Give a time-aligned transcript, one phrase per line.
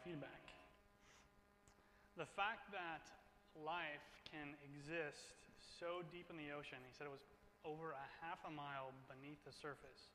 [0.00, 0.42] feedback.
[2.16, 3.04] The fact that
[3.56, 7.24] life can exist so deep in the ocean, he said it was
[7.64, 10.12] over a half a mile beneath the surface.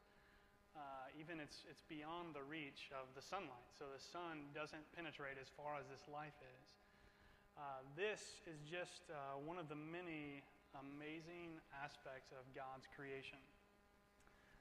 [0.78, 5.42] Uh, even it's, it's beyond the reach of the sunlight, so the sun doesn't penetrate
[5.42, 6.66] as far as this life is.
[7.58, 10.46] Uh, this is just uh, one of the many
[10.78, 13.42] amazing aspects of God's creation.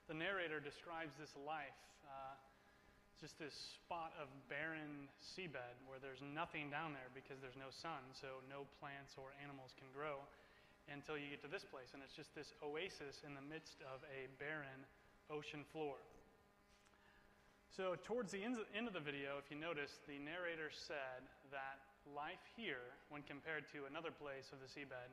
[0.09, 1.77] The narrator describes this life
[3.17, 7.73] uh, just this spot of barren seabed where there's nothing down there because there's no
[7.73, 10.21] sun, so no plants or animals can grow
[10.93, 11.97] until you get to this place.
[11.97, 14.85] And it's just this oasis in the midst of a barren
[15.33, 15.97] ocean floor.
[17.73, 21.77] So, towards the end of the video, if you notice, the narrator said that
[22.09, 25.13] life here, when compared to another place of the seabed,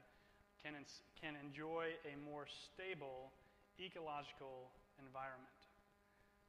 [0.64, 0.72] can,
[1.20, 3.36] can enjoy a more stable
[3.84, 5.53] ecological environment.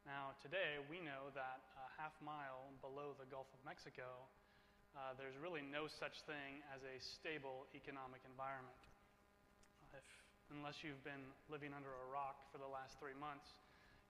[0.04, 4.28] Now, today we know that a half mile below the Gulf of Mexico,
[4.92, 8.76] uh, there's really no such thing as a stable economic environment.
[9.96, 10.04] If,
[10.52, 13.48] unless you've been living under a rock for the last three months,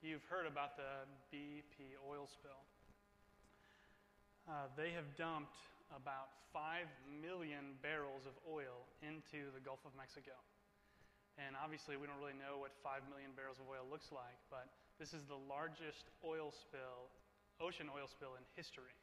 [0.02, 2.58] you've heard about the BP oil spill.
[4.50, 5.54] Uh, they have dumped
[5.94, 6.90] about 5
[7.22, 10.34] million barrels of oil into the Gulf of Mexico.
[11.38, 14.66] And obviously, we don't really know what 5 million barrels of oil looks like, but
[14.98, 17.10] this is the largest oil spill,
[17.58, 18.94] ocean oil spill in history.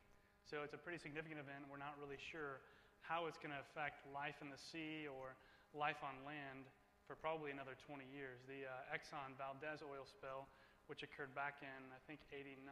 [0.47, 1.67] So it's a pretty significant event.
[1.67, 2.63] We're not really sure
[3.03, 5.35] how it's going to affect life in the sea or
[5.75, 6.67] life on land
[7.07, 8.39] for probably another 20 years.
[8.47, 10.47] The uh, Exxon Valdez oil spill,
[10.87, 12.63] which occurred back in, I think, 89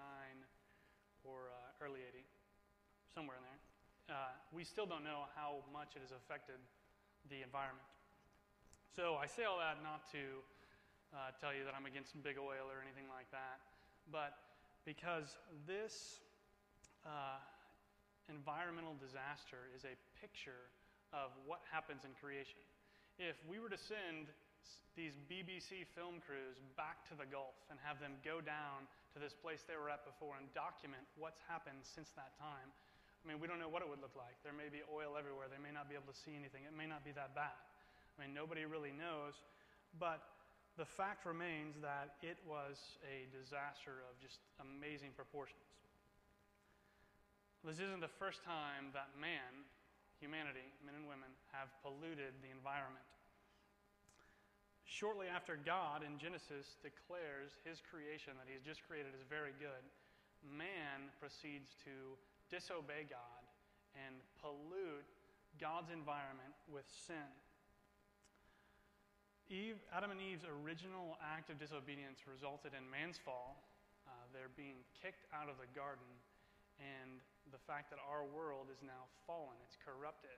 [1.28, 2.24] or uh, early 80,
[3.12, 3.62] somewhere in there,
[4.16, 6.58] uh, we still don't know how much it has affected
[7.28, 7.86] the environment.
[8.96, 10.42] So I say all that not to
[11.14, 13.62] uh, tell you that I'm against big oil or anything like that,
[14.14, 14.38] but
[14.86, 16.22] because this
[17.06, 17.42] uh,
[18.30, 20.70] environmental disaster is a picture
[21.10, 22.62] of what happens in creation.
[23.18, 24.30] If we were to send
[24.94, 29.34] these BBC film crews back to the Gulf and have them go down to this
[29.34, 33.52] place they were at before and document what's happened since that time, I mean, we
[33.52, 34.40] don't know what it would look like.
[34.48, 35.52] There may be oil everywhere.
[35.52, 36.64] They may not be able to see anything.
[36.64, 37.58] It may not be that bad.
[38.16, 39.36] I mean, nobody really knows.
[40.00, 40.24] But
[40.80, 45.68] the fact remains that it was a disaster of just amazing proportions.
[47.68, 49.68] This isn't the first time that man,
[50.24, 53.04] humanity, men and women, have polluted the environment.
[54.88, 59.84] Shortly after God in Genesis declares his creation that he's just created is very good,
[60.48, 62.16] man proceeds to
[62.48, 63.44] disobey God
[64.00, 65.12] and pollute
[65.60, 67.28] God's environment with sin.
[69.50, 73.66] Eve, Adam and Eve's original act of disobedience resulted in man's fall,
[74.06, 76.06] uh, their being kicked out of the garden,
[76.78, 77.18] and
[77.50, 79.58] the fact that our world is now fallen.
[79.66, 80.38] It's corrupted.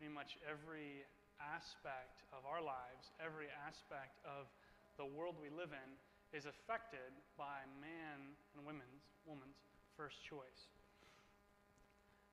[0.00, 1.04] Pretty much every
[1.36, 4.48] aspect of our lives, every aspect of
[4.96, 5.88] the world we live in,
[6.32, 9.60] is affected by man and women's, woman's
[9.92, 10.72] first choice.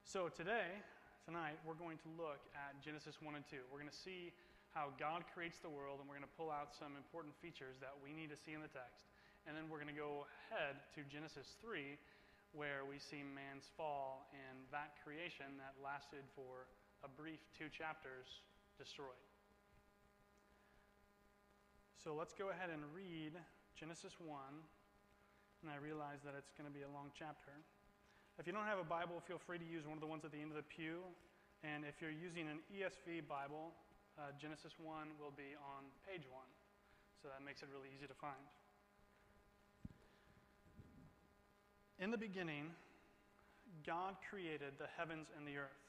[0.07, 0.79] So today,
[1.27, 3.67] tonight, we're going to look at Genesis 1 and 2.
[3.67, 4.31] We're going to see
[4.75, 7.95] how God creates the world, and we're going to pull out some important features that
[8.03, 9.07] we need to see in the text.
[9.47, 11.95] And then we're going to go ahead to Genesis 3,
[12.51, 16.67] where we see man's fall and that creation that lasted for
[17.07, 18.43] a brief two chapters
[18.75, 19.15] destroyed.
[22.03, 23.31] So let's go ahead and read
[23.79, 24.27] Genesis 1.
[25.63, 27.55] And I realize that it's going to be a long chapter.
[28.35, 30.35] If you don't have a Bible, feel free to use one of the ones at
[30.35, 30.99] the end of the pew.
[31.63, 33.71] And if you're using an ESV Bible,
[34.17, 36.41] uh, Genesis 1 will be on page 1.
[37.21, 38.39] So that makes it really easy to find.
[41.99, 42.71] In the beginning,
[43.85, 45.83] God created the heavens and the earth.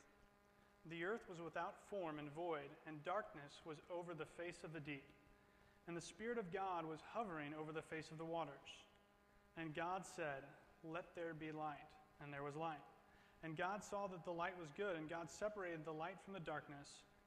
[0.88, 4.80] The earth was without form and void, and darkness was over the face of the
[4.80, 5.06] deep.
[5.88, 8.70] And the Spirit of God was hovering over the face of the waters.
[9.56, 10.46] And God said,
[10.84, 11.90] Let there be light.
[12.22, 12.82] And there was light.
[13.42, 16.40] And God saw that the light was good, and God separated the light from the
[16.40, 16.88] darkness.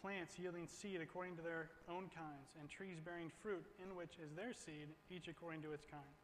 [0.00, 4.32] plants yielding seed according to their own kinds, and trees bearing fruit, in which is
[4.32, 6.16] their seed, each according to its kind.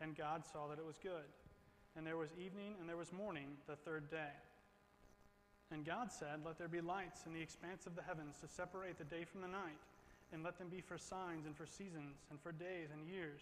[0.00, 1.30] And God saw that it was good.
[1.96, 4.34] And there was evening and there was morning the third day.
[5.70, 8.98] And God said, Let there be lights in the expanse of the heavens to separate
[8.98, 9.80] the day from the night,
[10.32, 13.40] and let them be for signs and for seasons and for days and years,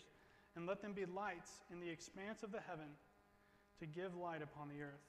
[0.54, 2.86] and let them be lights in the expanse of the heaven
[3.78, 5.06] to give light upon the earth.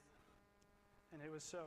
[1.14, 1.66] And it was so.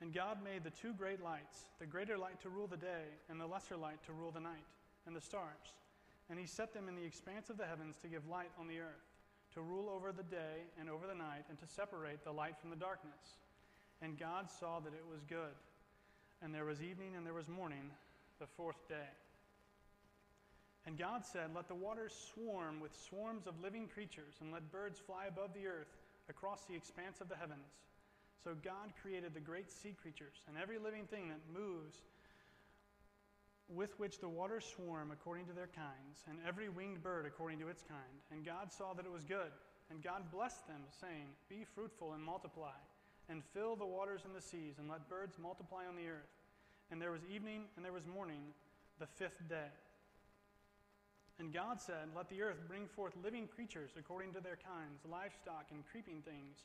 [0.00, 3.40] And God made the two great lights, the greater light to rule the day, and
[3.40, 4.64] the lesser light to rule the night,
[5.06, 5.72] and the stars.
[6.28, 8.80] And he set them in the expanse of the heavens to give light on the
[8.80, 9.06] earth,
[9.54, 12.70] to rule over the day and over the night, and to separate the light from
[12.70, 13.38] the darkness.
[14.02, 15.54] And God saw that it was good.
[16.42, 17.90] And there was evening and there was morning,
[18.40, 19.12] the fourth day.
[20.86, 24.98] And God said, Let the waters swarm with swarms of living creatures, and let birds
[24.98, 25.96] fly above the earth
[26.28, 27.80] across the expanse of the heavens.
[28.44, 31.96] So God created the great sea creatures and every living thing that moves,
[33.68, 37.68] with which the waters swarm according to their kinds, and every winged bird according to
[37.68, 38.20] its kind.
[38.30, 39.48] And God saw that it was good.
[39.90, 42.76] And God blessed them, saying, Be fruitful and multiply,
[43.28, 46.28] and fill the waters and the seas, and let birds multiply on the earth.
[46.90, 48.52] And there was evening and there was morning,
[49.00, 49.72] the fifth day.
[51.38, 55.66] And God said, Let the earth bring forth living creatures according to their kinds, livestock
[55.72, 56.64] and creeping things,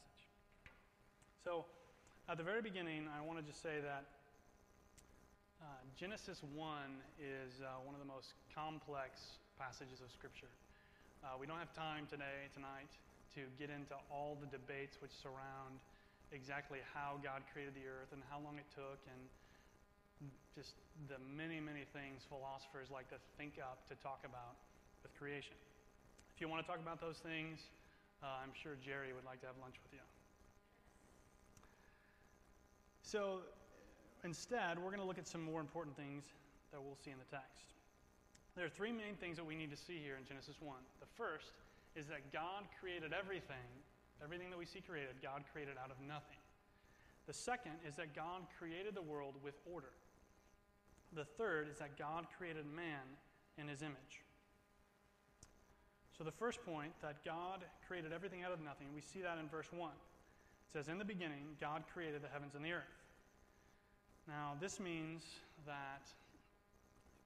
[0.00, 0.24] Passage.
[1.44, 1.64] So,
[2.28, 4.04] at the very beginning, I want to just say that
[5.60, 5.66] uh,
[5.98, 6.56] Genesis 1
[7.20, 10.48] is uh, one of the most complex passages of Scripture.
[11.20, 12.88] Uh, we don't have time today, tonight,
[13.36, 15.76] to get into all the debates which surround
[16.32, 19.20] exactly how God created the earth and how long it took and
[20.56, 24.56] just the many, many things philosophers like to think up to talk about
[25.04, 25.56] with creation.
[26.34, 27.60] If you want to talk about those things,
[28.22, 30.04] uh, I'm sure Jerry would like to have lunch with you.
[33.02, 33.42] So,
[34.24, 36.24] instead, we're going to look at some more important things
[36.70, 37.74] that we'll see in the text.
[38.56, 40.76] There are three main things that we need to see here in Genesis 1.
[41.00, 41.58] The first
[41.96, 43.66] is that God created everything,
[44.22, 46.38] everything that we see created, God created out of nothing.
[47.26, 49.92] The second is that God created the world with order.
[51.14, 53.02] The third is that God created man
[53.58, 54.22] in his image.
[56.20, 59.48] So, the first point, that God created everything out of nothing, we see that in
[59.48, 59.88] verse 1.
[59.88, 62.92] It says, In the beginning, God created the heavens and the earth.
[64.28, 65.24] Now, this means
[65.64, 66.04] that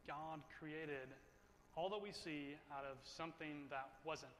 [0.06, 1.10] God created
[1.74, 4.38] all that we see out of something that wasn't.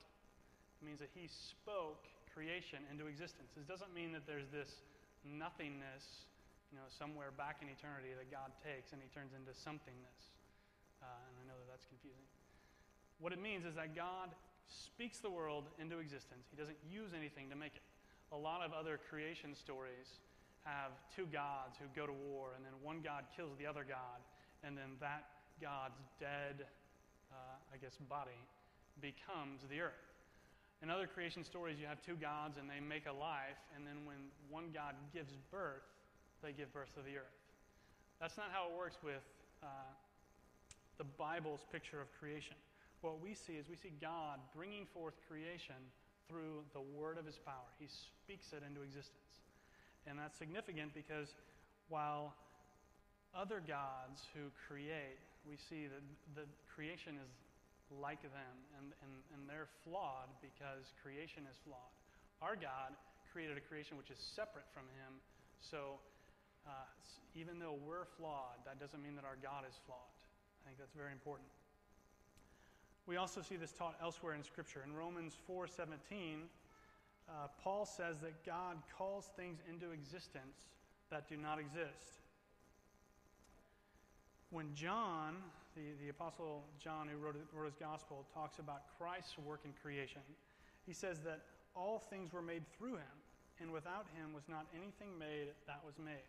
[0.78, 3.50] It means that He spoke creation into existence.
[3.58, 4.87] This doesn't mean that there's this
[5.26, 6.30] nothingness,
[6.70, 10.30] you know, somewhere back in eternity that God takes and He turns into somethingness.
[11.02, 12.34] Uh, and I know that that's confusing.
[13.25, 14.37] What it means is that God
[14.69, 16.45] speaks the world into existence.
[16.52, 17.81] He doesn't use anything to make it.
[18.33, 20.21] A lot of other creation stories
[20.69, 24.21] have two gods who go to war, and then one god kills the other god,
[24.61, 25.25] and then that
[25.57, 26.69] god's dead,
[27.33, 28.37] uh, I guess, body
[29.00, 30.04] becomes the earth.
[30.85, 34.04] In other creation stories, you have two gods and they make a life, and then
[34.04, 34.21] when
[34.52, 35.88] one god gives birth,
[36.45, 37.40] they give birth to the earth.
[38.21, 39.25] That's not how it works with
[39.64, 39.97] uh,
[41.00, 42.61] the Bible's picture of creation.
[43.04, 45.76] What we see is we see God bringing forth creation
[46.25, 47.68] through the word of his power.
[47.76, 49.44] He speaks it into existence.
[50.08, 51.37] And that's significant because
[51.92, 52.32] while
[53.37, 56.00] other gods who create, we see that
[56.32, 57.28] the creation is
[57.92, 61.92] like them and, and, and they're flawed because creation is flawed.
[62.40, 62.96] Our God
[63.28, 65.20] created a creation which is separate from him.
[65.61, 66.00] So
[66.64, 66.88] uh,
[67.37, 70.16] even though we're flawed, that doesn't mean that our God is flawed.
[70.64, 71.52] I think that's very important.
[73.06, 74.82] We also see this taught elsewhere in Scripture.
[74.84, 76.49] In Romans 4:17,
[77.28, 80.68] uh, Paul says that God calls things into existence
[81.11, 82.20] that do not exist.
[84.50, 85.37] When John,
[85.75, 90.23] the, the Apostle John, who wrote, wrote his gospel, talks about Christ's work in creation,
[90.87, 91.40] he says that
[91.75, 93.16] all things were made through him,
[93.61, 96.28] and without him was not anything made that was made.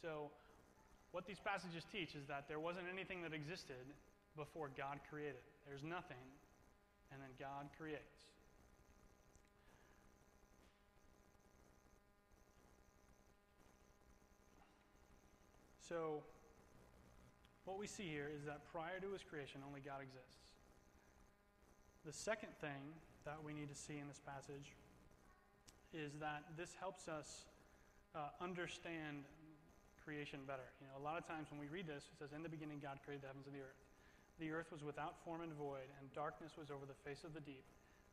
[0.00, 0.30] So,
[1.10, 3.86] what these passages teach is that there wasn't anything that existed
[4.36, 5.42] before God created.
[5.66, 6.24] There's nothing,
[7.12, 8.34] and then God creates.
[15.88, 16.22] So,
[17.64, 20.40] what we see here is that prior to his creation, only God exists.
[22.04, 22.92] The second thing
[23.24, 24.72] that we need to see in this passage
[25.92, 27.44] is that this helps us
[28.14, 29.24] uh, understand
[30.04, 30.68] creation better.
[30.80, 32.80] You know, a lot of times when we read this, it says, In the beginning,
[32.82, 33.83] God created the heavens and the earth.
[34.42, 37.44] The earth was without form and void, and darkness was over the face of the
[37.44, 37.64] deep,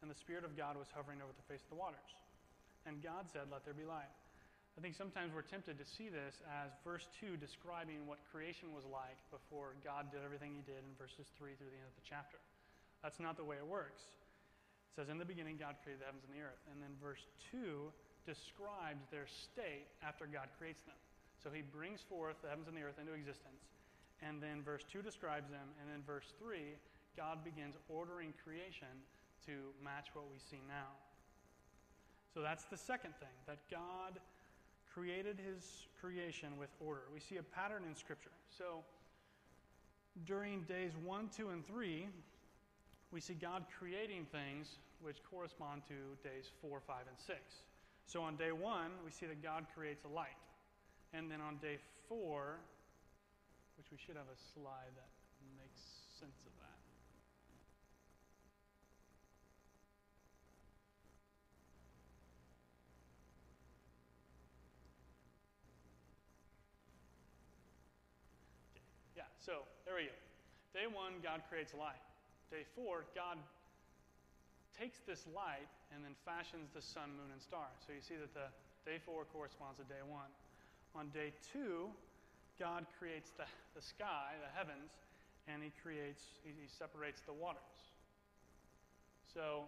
[0.01, 2.13] and the Spirit of God was hovering over the face of the waters.
[2.85, 4.09] And God said, Let there be light.
[4.77, 8.87] I think sometimes we're tempted to see this as verse 2 describing what creation was
[8.87, 12.07] like before God did everything he did in verses 3 through the end of the
[12.07, 12.39] chapter.
[13.03, 13.99] That's not the way it works.
[13.99, 16.61] It says, In the beginning, God created the heavens and the earth.
[16.71, 17.91] And then verse 2
[18.23, 20.97] describes their state after God creates them.
[21.43, 23.65] So he brings forth the heavens and the earth into existence.
[24.21, 25.67] And then verse 2 describes them.
[25.81, 26.57] And then verse 3,
[27.17, 28.87] God begins ordering creation
[29.45, 30.93] to match what we see now.
[32.33, 34.19] So that's the second thing, that God
[34.93, 37.01] created his creation with order.
[37.13, 38.31] We see a pattern in Scripture.
[38.57, 38.83] So
[40.25, 42.07] during days 1, 2, and 3,
[43.11, 47.39] we see God creating things which correspond to days 4, 5, and 6.
[48.05, 50.37] So on day 1, we see that God creates a light.
[51.13, 52.57] And then on day 4,
[53.81, 55.09] which we should have a slide that
[55.57, 55.81] makes
[56.21, 56.77] sense of that.
[69.17, 70.13] Yeah, so there we go.
[70.77, 71.97] Day one, God creates light.
[72.51, 73.41] Day four, God
[74.77, 77.81] takes this light and then fashions the sun, moon, and stars.
[77.81, 78.53] So you see that the
[78.85, 80.29] day four corresponds to day one.
[80.93, 81.89] On day two,
[82.60, 84.91] God creates the, the sky, the heavens,
[85.48, 87.91] and he creates, he, he separates the waters.
[89.34, 89.65] So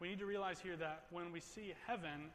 [0.00, 2.32] we need to realize here that when we see heaven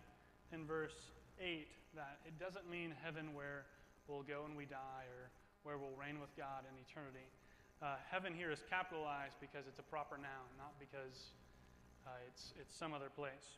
[0.53, 3.65] in verse 8, that it doesn't mean heaven where
[4.08, 5.32] we'll go and we die or
[5.63, 7.25] where we'll reign with God in eternity.
[7.82, 11.34] Uh, heaven here is capitalized because it's a proper noun, not because
[12.05, 13.58] uh, it's, it's some other place.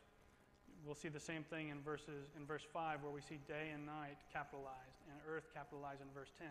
[0.86, 3.84] We'll see the same thing in verses in verse 5 where we see day and
[3.84, 6.48] night capitalized and earth capitalized in verse 10.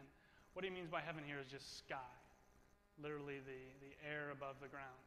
[0.53, 2.11] What he means by heaven here is just sky,
[3.01, 5.01] literally the, the air above the ground.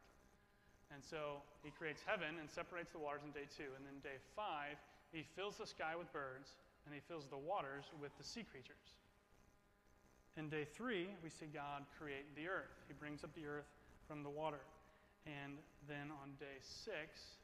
[0.91, 3.71] And so he creates heaven and separates the waters in day two.
[3.79, 4.75] And then day five,
[5.11, 8.99] he fills the sky with birds and he fills the waters with the sea creatures.
[10.37, 12.75] In day three, we see God create the earth.
[12.87, 13.67] He brings up the earth
[14.07, 14.63] from the water.
[15.27, 17.40] And then on day six,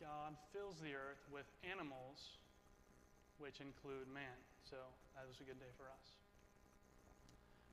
[0.00, 2.38] God fills the earth with animals,
[3.38, 4.36] which include man.
[4.68, 4.76] So
[5.14, 6.06] that was a good day for us.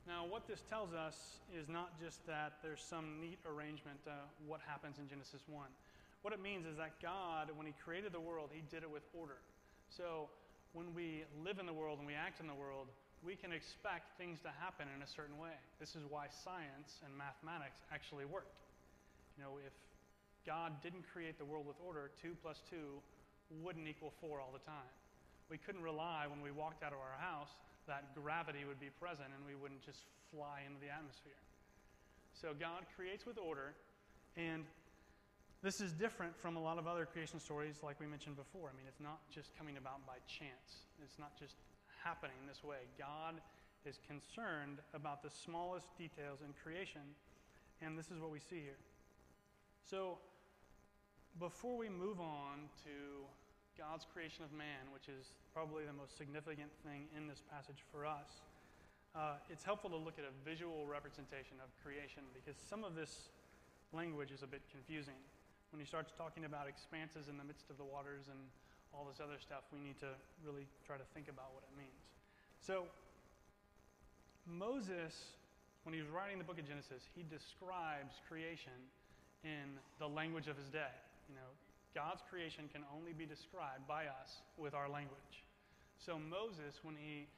[0.03, 4.11] Now, what this tells us is not just that there's some neat arrangement to
[4.43, 5.63] what happens in Genesis 1.
[6.23, 9.03] What it means is that God, when He created the world, He did it with
[9.15, 9.39] order.
[9.87, 10.27] So
[10.75, 12.91] when we live in the world and we act in the world,
[13.23, 15.55] we can expect things to happen in a certain way.
[15.79, 18.51] This is why science and mathematics actually work.
[19.39, 19.71] You know, if
[20.45, 22.75] God didn't create the world with order, 2 plus 2
[23.61, 24.91] wouldn't equal 4 all the time.
[25.49, 27.55] We couldn't rely when we walked out of our house
[27.87, 31.37] that gravity would be present and we wouldn't just fly into the atmosphere.
[32.33, 33.75] So God creates with order,
[34.35, 34.65] and
[35.61, 38.67] this is different from a lot of other creation stories like we mentioned before.
[38.67, 40.89] I mean, it's not just coming about by chance.
[41.03, 41.55] It's not just
[42.03, 42.89] happening this way.
[42.97, 43.39] God
[43.85, 47.03] is concerned about the smallest details in creation,
[47.81, 48.79] and this is what we see here.
[49.83, 50.17] So,
[51.39, 53.25] before we move on to
[53.77, 58.05] God's creation of man, which is probably the most significant thing in this passage for
[58.05, 58.45] us,
[59.13, 63.29] uh, it's helpful to look at a visual representation of creation because some of this
[63.93, 65.17] language is a bit confusing.
[65.69, 68.37] When he starts talking about expanses in the midst of the waters and
[68.93, 70.13] all this other stuff, we need to
[70.45, 72.01] really try to think about what it means.
[72.61, 72.85] So,
[74.45, 75.33] Moses,
[75.81, 78.77] when he was writing the book of Genesis, he describes creation
[79.41, 80.93] in the language of his day.
[81.29, 81.51] You know,
[81.95, 85.45] God's creation can only be described by us with our language.
[86.01, 87.29] So Moses, when he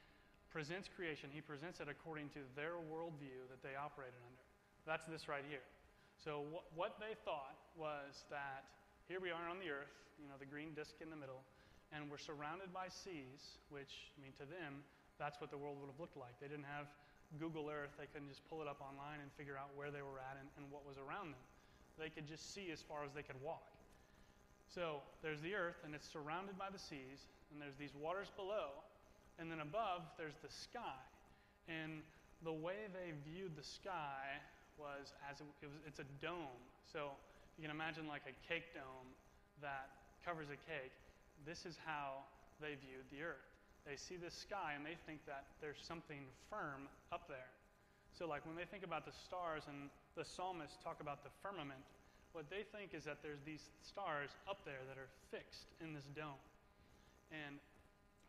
[0.50, 4.44] presents creation, he presents it according to their worldview that they operated under.
[4.88, 5.64] That's this right here.
[6.16, 8.64] So wh- what they thought was that
[9.06, 11.44] here we are on the earth, you know, the green disk in the middle,
[11.92, 14.82] and we're surrounded by seas, which, I mean, to them,
[15.20, 16.34] that's what the world would have looked like.
[16.40, 16.88] They didn't have
[17.38, 17.92] Google Earth.
[18.00, 20.48] They couldn't just pull it up online and figure out where they were at and,
[20.56, 21.44] and what was around them.
[22.00, 23.75] They could just see as far as they could walk.
[24.66, 28.82] So there's the earth, and it's surrounded by the seas, and there's these waters below,
[29.38, 31.00] and then above there's the sky.
[31.68, 32.02] And
[32.44, 34.38] the way they viewed the sky
[34.78, 36.60] was as it, it was, it's a dome.
[36.84, 37.16] So
[37.56, 39.08] you can imagine like a cake dome
[39.62, 39.88] that
[40.24, 40.92] covers a cake.
[41.44, 42.24] This is how
[42.60, 43.48] they viewed the earth.
[43.86, 47.54] They see the sky and they think that there's something firm up there.
[48.12, 51.84] So, like when they think about the stars and the psalmists talk about the firmament,
[52.36, 56.04] what they think is that there's these stars up there that are fixed in this
[56.12, 56.36] dome.
[57.32, 57.56] And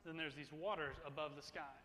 [0.08, 1.76] then there's these waters above the sky.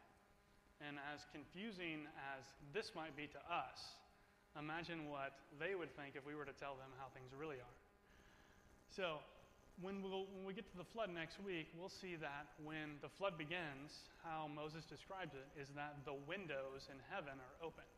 [0.78, 2.06] And as confusing
[2.38, 3.98] as this might be to us,
[4.54, 7.78] imagine what they would think if we were to tell them how things really are.
[8.94, 9.18] So,
[9.80, 13.08] when, we'll, when we get to the flood next week, we'll see that when the
[13.08, 17.88] flood begins, how Moses describes it is that the windows in heaven are opened.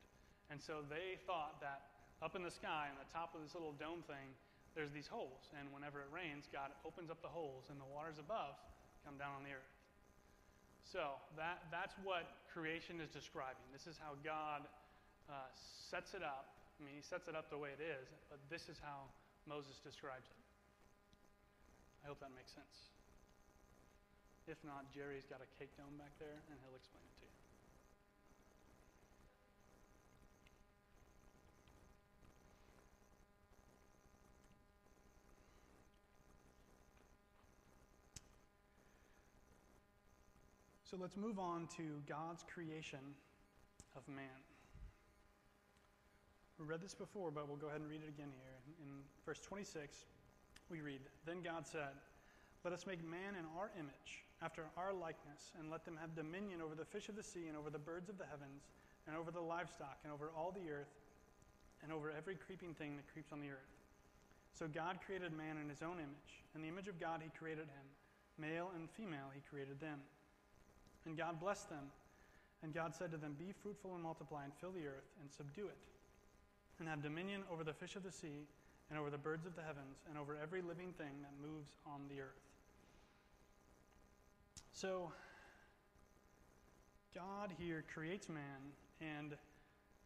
[0.48, 1.93] And so they thought that
[2.24, 4.32] up in the sky, on the top of this little dome thing,
[4.72, 5.52] there's these holes.
[5.60, 8.56] And whenever it rains, God opens up the holes, and the waters above
[9.04, 9.74] come down on the earth.
[10.88, 13.68] So that, that's what creation is describing.
[13.76, 14.64] This is how God
[15.28, 15.52] uh,
[15.92, 16.56] sets it up.
[16.80, 19.04] I mean, he sets it up the way it is, but this is how
[19.44, 20.40] Moses describes it.
[22.02, 22.88] I hope that makes sense.
[24.48, 27.13] If not, Jerry's got a cake dome back there, and he'll explain it
[40.84, 43.00] So let's move on to God's creation
[43.96, 44.44] of man.
[46.60, 48.60] We read this before, but we'll go ahead and read it again here.
[48.84, 50.04] In verse 26,
[50.70, 51.96] we read Then God said,
[52.64, 56.60] Let us make man in our image, after our likeness, and let them have dominion
[56.60, 58.68] over the fish of the sea, and over the birds of the heavens,
[59.08, 60.92] and over the livestock, and over all the earth,
[61.82, 63.72] and over every creeping thing that creeps on the earth.
[64.52, 66.44] So God created man in his own image.
[66.54, 67.86] In the image of God, he created him.
[68.38, 69.98] Male and female, he created them.
[71.06, 71.84] And God blessed them.
[72.62, 75.66] And God said to them, Be fruitful and multiply, and fill the earth, and subdue
[75.66, 75.76] it,
[76.78, 78.48] and have dominion over the fish of the sea,
[78.88, 82.00] and over the birds of the heavens, and over every living thing that moves on
[82.08, 82.40] the earth.
[84.72, 85.12] So,
[87.14, 89.36] God here creates man, and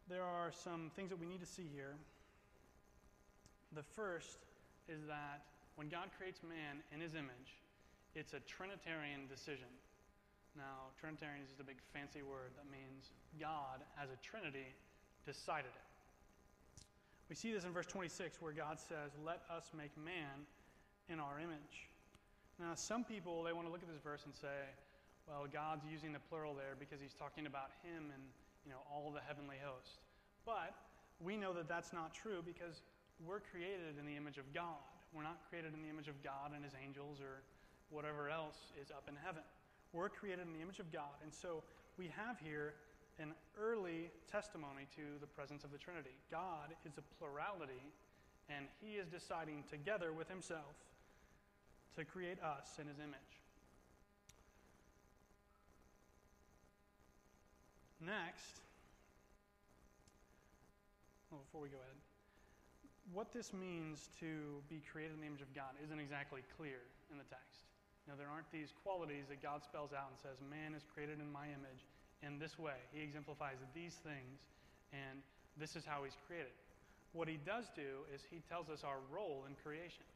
[0.09, 1.95] there are some things that we need to see here.
[3.73, 4.39] The first
[4.87, 5.43] is that
[5.75, 7.61] when God creates man in his image,
[8.15, 9.69] it's a Trinitarian decision.
[10.59, 14.75] Now, Trinitarian is just a big fancy word that means God, as a Trinity,
[15.23, 15.87] decided it.
[17.31, 20.43] We see this in verse 26 where God says, Let us make man
[21.07, 21.87] in our image.
[22.59, 24.67] Now, some people, they want to look at this verse and say,
[25.29, 28.23] well, God's using the plural there because he's talking about him and,
[28.65, 30.01] you know, all the heavenly host.
[30.41, 30.73] But
[31.21, 32.81] we know that that's not true because
[33.21, 34.81] we're created in the image of God.
[35.13, 37.45] We're not created in the image of God and his angels or
[37.93, 39.45] whatever else is up in heaven.
[39.93, 41.17] We're created in the image of God.
[41.23, 41.63] And so
[41.97, 42.73] we have here
[43.19, 46.15] an early testimony to the presence of the Trinity.
[46.31, 47.83] God is a plurality,
[48.49, 50.75] and he is deciding together with himself
[51.97, 53.35] to create us in his image.
[57.99, 58.61] Next,
[61.29, 61.99] well, before we go ahead,
[63.11, 66.79] what this means to be created in the image of God isn't exactly clear
[67.11, 67.68] in the text.
[68.09, 71.29] Now, there aren't these qualities that God spells out and says, Man is created in
[71.29, 71.85] my image
[72.25, 72.81] in this way.
[72.89, 74.49] He exemplifies these things,
[74.89, 75.21] and
[75.61, 76.57] this is how he's created.
[77.13, 80.09] What he does do is he tells us our role in creation.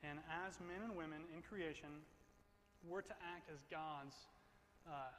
[0.00, 2.00] And as men and women in creation,
[2.88, 4.16] we're to act as God's,
[4.88, 5.12] uh,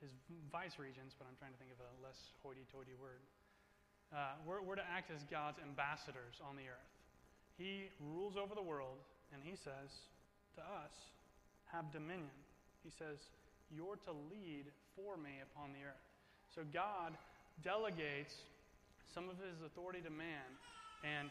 [0.00, 0.16] his
[0.48, 3.20] vice regents, but I'm trying to think of a less hoity toity word.
[4.08, 6.92] Uh, we're, we're to act as God's ambassadors on the earth.
[7.60, 9.90] He rules over the world, and he says
[10.56, 10.94] to us,
[11.72, 12.34] have dominion.
[12.82, 13.18] He says,
[13.70, 14.66] you're to lead
[14.96, 16.06] for me upon the earth.
[16.50, 17.14] So God
[17.62, 18.42] delegates
[19.06, 20.46] some of his authority to man,
[21.06, 21.30] and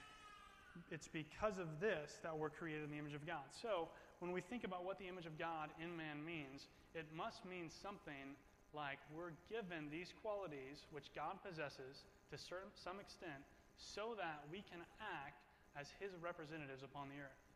[0.91, 3.43] it's because of this that we're created in the image of God.
[3.51, 7.43] So when we think about what the image of God in man means, it must
[7.43, 8.35] mean something
[8.71, 13.41] like we're given these qualities which God possesses to certain, some extent
[13.79, 15.41] so that we can act
[15.75, 17.48] as his representatives upon the earth.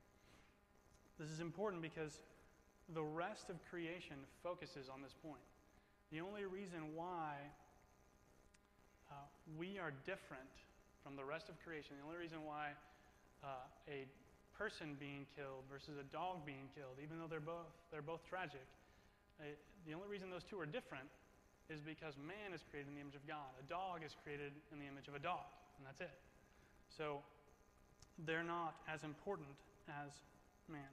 [1.20, 2.20] This is important because
[2.94, 5.44] the rest of creation focuses on this point.
[6.12, 7.38] The only reason why
[9.10, 9.16] uh,
[9.58, 10.50] we are different
[11.04, 12.74] from the rest of creation, the only reason why
[13.44, 14.06] uh, a
[14.58, 18.66] person being killed versus a dog being killed, even though they're both, they're both tragic,
[19.42, 19.50] uh,
[19.86, 21.10] the only reason those two are different
[21.70, 23.50] is because man is created in the image of God.
[23.60, 25.48] A dog is created in the image of a dog,
[25.78, 26.14] and that's it.
[26.88, 27.20] So
[28.26, 29.50] they're not as important
[29.90, 30.12] as
[30.70, 30.88] man.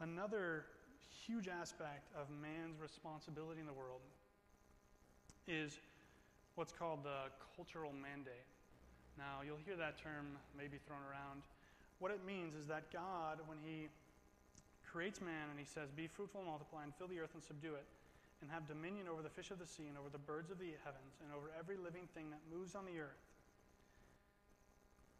[0.00, 0.64] Another
[1.26, 4.00] huge aspect of man's responsibility in the world
[5.46, 5.78] is
[6.54, 8.46] what's called the cultural mandate.
[9.18, 11.42] Now, you'll hear that term maybe thrown around.
[11.98, 13.90] What it means is that God, when He
[14.86, 17.74] creates man and He says, Be fruitful and multiply and fill the earth and subdue
[17.74, 17.86] it,
[18.40, 20.78] and have dominion over the fish of the sea and over the birds of the
[20.86, 23.18] heavens and over every living thing that moves on the earth.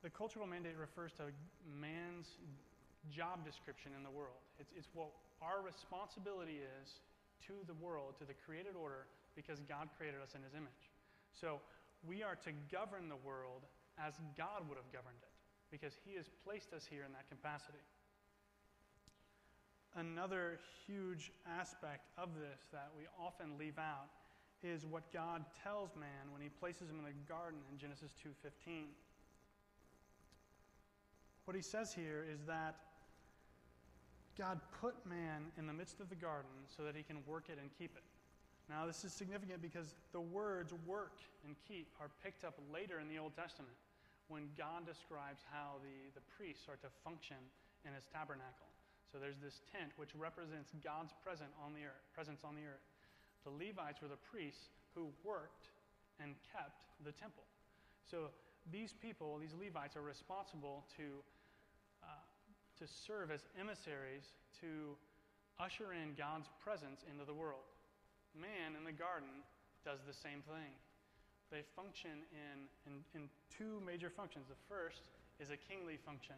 [0.06, 1.34] The cultural mandate refers to
[1.66, 2.38] man's
[3.10, 4.42] job description in the world.
[4.58, 7.00] It's, it's what our responsibility is
[7.46, 9.06] to the world, to the created order,
[9.36, 10.90] because God created us in His image.
[11.32, 11.62] So
[12.02, 13.66] we are to govern the world
[13.98, 15.34] as God would have governed it,
[15.70, 17.82] because He has placed us here in that capacity.
[19.96, 24.10] Another huge aspect of this that we often leave out
[24.62, 28.94] is what God tells man when he places him in the garden in Genesis 2:15.
[31.44, 32.76] What he says here is that
[34.38, 37.58] God put man in the midst of the garden so that he can work it
[37.58, 38.06] and keep it.
[38.70, 43.08] Now, this is significant because the words work and keep are picked up later in
[43.10, 43.74] the Old Testament
[44.28, 47.40] when God describes how the, the priests are to function
[47.82, 48.68] in his tabernacle.
[49.10, 52.84] So there's this tent which represents God's presence on the earth, presence on the earth.
[53.48, 55.72] The Levites were the priests who worked
[56.20, 57.48] and kept the temple.
[58.04, 58.28] So
[58.68, 61.24] these people, these Levites, are responsible to
[62.78, 64.94] to serve as emissaries to
[65.58, 67.66] usher in God's presence into the world.
[68.38, 69.42] Man in the garden
[69.84, 70.70] does the same thing.
[71.50, 74.46] They function in, in, in two major functions.
[74.46, 75.10] The first
[75.40, 76.36] is a kingly function.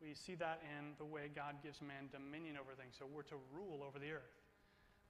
[0.00, 2.96] We see that in the way God gives man dominion over things.
[2.98, 4.34] So we're to rule over the earth.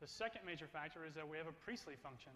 [0.03, 2.35] The second major factor is that we have a priestly function.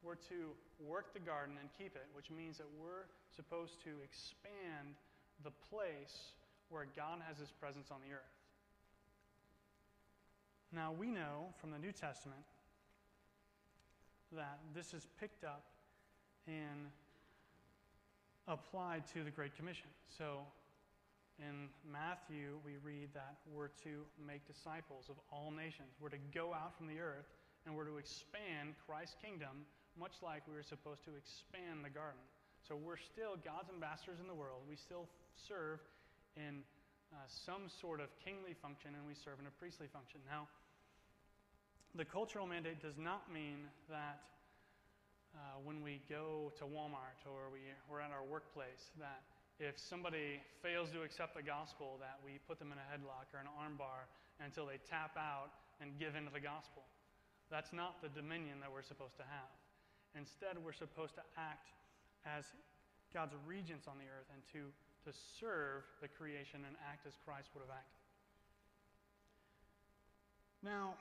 [0.00, 4.96] We're to work the garden and keep it, which means that we're supposed to expand
[5.44, 6.36] the place
[6.70, 8.34] where God has his presence on the earth.
[10.72, 12.42] Now, we know from the New Testament
[14.32, 15.64] that this is picked up
[16.46, 16.86] and
[18.46, 19.90] applied to the Great Commission.
[20.06, 20.46] So,
[21.40, 25.96] in Matthew, we read that we're to make disciples of all nations.
[25.98, 27.26] We're to go out from the earth
[27.66, 29.66] and we're to expand Christ's kingdom,
[29.98, 32.22] much like we were supposed to expand the garden.
[32.62, 34.62] So, we're still God's ambassadors in the world.
[34.68, 35.82] We still serve
[36.36, 36.62] in
[37.12, 40.20] uh, some sort of kingly function and we serve in a priestly function.
[40.30, 40.46] Now,
[41.94, 44.22] the cultural mandate does not mean that
[45.34, 49.22] uh, when we go to Walmart or we, we're at our workplace, that
[49.58, 53.42] if somebody fails to accept the gospel, that we put them in a headlock or
[53.42, 54.06] an armbar
[54.38, 55.50] until they tap out
[55.82, 56.86] and give into the gospel.
[57.50, 59.52] That's not the dominion that we're supposed to have.
[60.14, 61.74] Instead, we're supposed to act
[62.24, 62.46] as
[63.12, 64.70] God's regents on the earth and to
[65.04, 68.00] to serve the creation and act as Christ would have acted.
[70.62, 70.94] Now,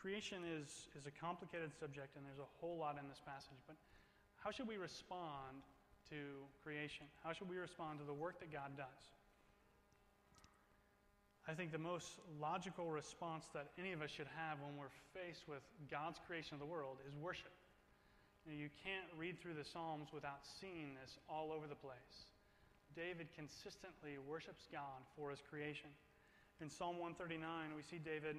[0.00, 3.76] creation is, is a complicated subject, and there's a whole lot in this passage, but
[4.36, 5.60] how should we respond
[6.08, 7.04] to creation?
[7.24, 9.04] How should we respond to the work that God does?
[11.48, 15.46] I think the most logical response that any of us should have when we're faced
[15.46, 17.52] with God's creation of the world is worship.
[18.46, 22.30] You can't read through the Psalms without seeing this all over the place.
[22.94, 25.90] David consistently worships God for his creation.
[26.62, 27.42] In Psalm 139,
[27.74, 28.38] we see David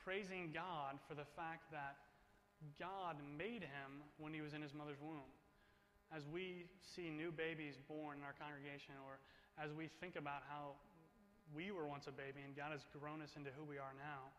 [0.00, 2.00] praising God for the fact that
[2.80, 5.28] God made him when he was in his mother's womb.
[6.10, 9.20] As we see new babies born in our congregation, or
[9.60, 10.74] as we think about how
[11.54, 14.32] we were once a baby and God has grown us into who we are now,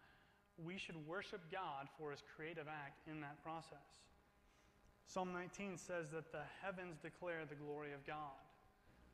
[0.58, 4.02] we should worship God for his creative act in that process.
[5.08, 8.44] Psalm 19 says that the heavens declare the glory of God.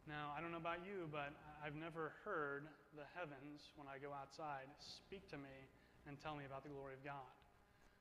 [0.10, 1.30] Now, I don't know about you, but
[1.62, 2.66] I've never heard
[2.98, 5.54] the heavens, when I go outside, speak to me
[6.10, 7.30] and tell me about the glory of God.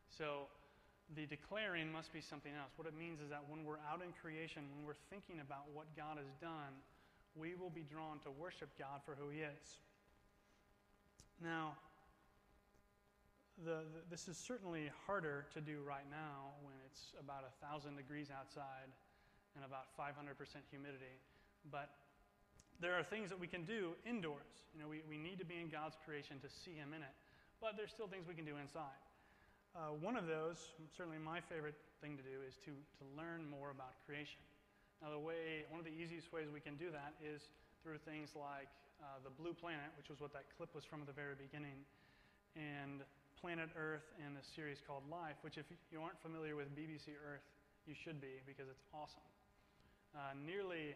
[0.09, 0.49] So,
[1.15, 2.73] the declaring must be something else.
[2.81, 5.85] What it means is that when we're out in creation, when we're thinking about what
[5.93, 6.73] God has done,
[7.37, 9.69] we will be drawn to worship God for who He is.
[11.45, 11.77] Now,
[13.61, 18.33] the, the, this is certainly harder to do right now when it's about 1,000 degrees
[18.33, 18.89] outside
[19.55, 20.17] and about 500%
[20.73, 21.17] humidity.
[21.69, 21.93] But
[22.81, 24.65] there are things that we can do indoors.
[24.73, 27.15] You know, we, we need to be in God's creation to see Him in it,
[27.61, 28.99] but there's still things we can do inside.
[29.73, 33.73] Uh, one of those, certainly my favorite thing to do, is to, to learn more
[33.73, 34.43] about creation.
[35.01, 37.49] Now, the way, one of the easiest ways we can do that is
[37.81, 38.69] through things like
[39.01, 41.75] uh, the Blue Planet, which was what that clip was from at the very beginning,
[42.55, 43.03] and
[43.43, 47.43] Planet Earth and a series called Life, which, if you aren't familiar with BBC Earth,
[47.91, 49.27] you should be because it's awesome.
[50.15, 50.95] Uh, nearly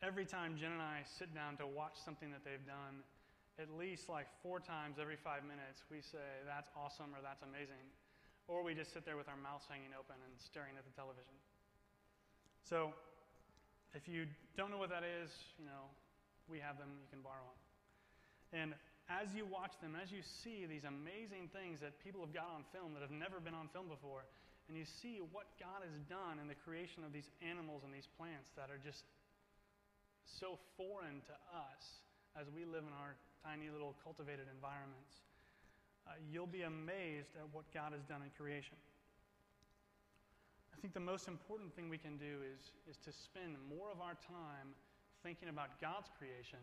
[0.00, 3.04] every time Jen and I sit down to watch something that they've done,
[3.60, 7.84] at least like four times every five minutes, we say, That's awesome or that's amazing.
[8.48, 11.36] Or we just sit there with our mouths hanging open and staring at the television.
[12.64, 12.96] So,
[13.92, 14.24] if you
[14.56, 15.28] don't know what that is,
[15.60, 15.92] you know,
[16.48, 17.60] we have them, you can borrow them.
[18.56, 18.70] And
[19.06, 22.66] as you watch them, as you see these amazing things that people have got on
[22.74, 24.26] film that have never been on film before,
[24.66, 28.10] and you see what God has done in the creation of these animals and these
[28.18, 29.06] plants that are just
[30.26, 32.02] so foreign to us
[32.34, 33.14] as we live in our
[33.46, 35.22] tiny little cultivated environments,
[36.10, 38.74] uh, you'll be amazed at what God has done in creation.
[40.74, 44.02] I think the most important thing we can do is, is to spend more of
[44.02, 44.74] our time
[45.22, 46.60] thinking about God's creation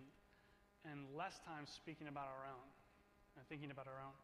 [0.90, 2.68] and less time speaking about our own
[3.38, 4.18] and thinking about our own.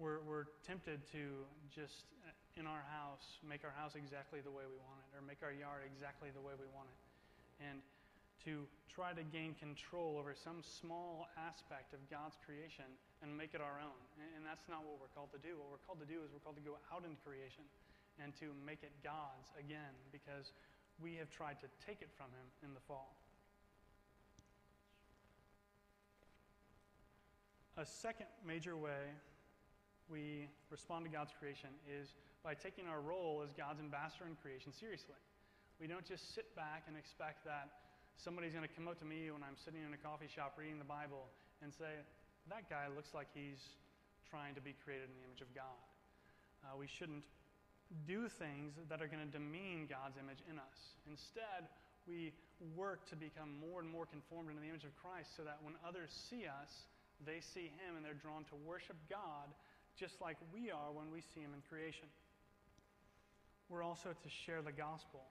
[0.00, 4.66] We're, we're tempted to just, uh, in our house, make our house exactly the way
[4.66, 6.98] we want it, or make our yard exactly the way we want it.
[7.62, 7.78] And
[8.42, 12.88] to try to gain control over some small aspect of God's creation
[13.22, 14.00] and make it our own.
[14.18, 15.54] And, and that's not what we're called to do.
[15.54, 17.62] What we're called to do is we're called to go out into creation
[18.18, 20.50] and to make it God's again because
[20.98, 23.14] we have tried to take it from Him in the fall.
[27.80, 29.08] A second major way
[30.04, 32.12] we respond to God's creation is
[32.44, 35.16] by taking our role as God's ambassador in creation seriously.
[35.80, 37.88] We don't just sit back and expect that
[38.20, 40.76] somebody's going to come up to me when I'm sitting in a coffee shop reading
[40.76, 41.32] the Bible
[41.64, 41.96] and say,
[42.52, 43.80] That guy looks like he's
[44.28, 45.80] trying to be created in the image of God.
[46.60, 47.24] Uh, we shouldn't
[48.04, 51.00] do things that are going to demean God's image in us.
[51.08, 51.72] Instead,
[52.04, 52.36] we
[52.76, 55.72] work to become more and more conformed into the image of Christ so that when
[55.80, 56.92] others see us,
[57.26, 59.50] they see him and they're drawn to worship God
[59.96, 62.08] just like we are when we see him in creation.
[63.68, 65.24] We're also to share the gospel.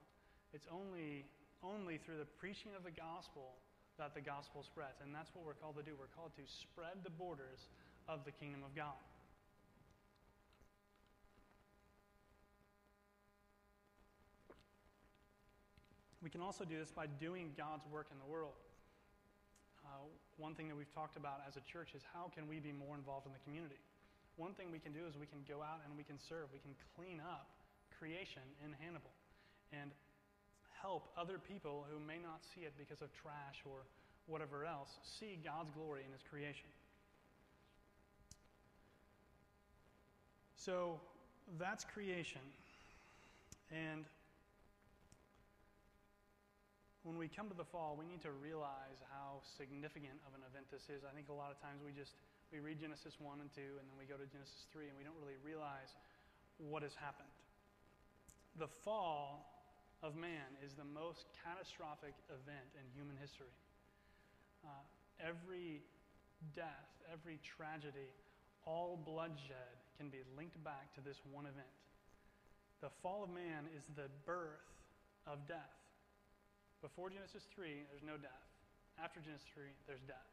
[0.54, 1.24] It's only,
[1.62, 3.54] only through the preaching of the gospel
[3.98, 5.00] that the gospel spreads.
[5.02, 5.92] And that's what we're called to do.
[5.98, 7.68] We're called to spread the borders
[8.08, 8.98] of the kingdom of God.
[16.22, 18.54] We can also do this by doing God's work in the world.
[19.84, 20.06] Uh,
[20.42, 22.98] one thing that we've talked about as a church is how can we be more
[22.98, 23.78] involved in the community?
[24.34, 26.50] One thing we can do is we can go out and we can serve.
[26.50, 27.46] We can clean up
[27.94, 29.14] creation in Hannibal
[29.70, 29.94] and
[30.82, 33.86] help other people who may not see it because of trash or
[34.26, 36.66] whatever else see God's glory in His creation.
[40.58, 40.98] So
[41.54, 42.42] that's creation.
[43.70, 44.04] And
[47.02, 50.70] when we come to the fall, we need to realize how significant of an event
[50.70, 51.02] this is.
[51.02, 52.14] I think a lot of times we just
[52.54, 55.02] we read Genesis 1 and 2 and then we go to Genesis 3 and we
[55.02, 55.96] don't really realize
[56.60, 57.32] what has happened.
[58.60, 59.50] The fall
[60.04, 63.50] of man is the most catastrophic event in human history.
[64.62, 64.70] Uh,
[65.18, 65.82] every
[66.54, 68.12] death, every tragedy,
[68.62, 71.74] all bloodshed can be linked back to this one event.
[72.78, 74.70] The fall of man is the birth
[75.26, 75.81] of death.
[76.82, 78.42] Before Genesis 3, there's no death.
[78.98, 80.26] After Genesis 3, there's death.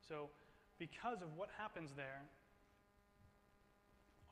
[0.00, 0.32] So,
[0.80, 2.24] because of what happens there,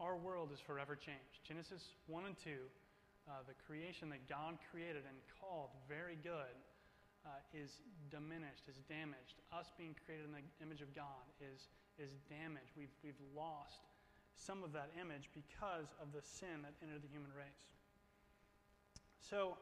[0.00, 1.44] our world is forever changed.
[1.44, 2.56] Genesis 1 and 2,
[3.28, 6.56] uh, the creation that God created and called very good,
[7.28, 9.44] uh, is diminished, is damaged.
[9.52, 11.68] Us being created in the image of God is,
[12.00, 12.72] is damaged.
[12.72, 13.84] We've, we've lost
[14.32, 17.68] some of that image because of the sin that entered the human race.
[19.20, 19.60] So,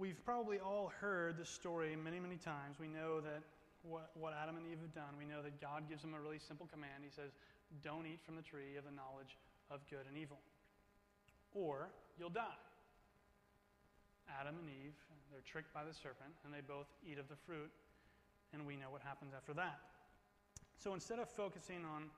[0.00, 2.80] We've probably all heard this story many, many times.
[2.80, 3.44] We know that
[3.84, 6.40] what, what Adam and Eve have done, we know that God gives them a really
[6.40, 7.04] simple command.
[7.04, 7.36] He says,
[7.84, 9.36] Don't eat from the tree of the knowledge
[9.68, 10.40] of good and evil,
[11.52, 12.56] or you'll die.
[14.40, 14.96] Adam and Eve.
[15.28, 17.68] They're tricked by the serpent, and they both eat of the fruit,
[18.56, 19.84] and we know what happens after that.
[20.80, 22.08] So instead of focusing on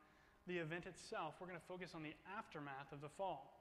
[0.46, 3.58] the event itself, we're going to focus on the aftermath of the fall.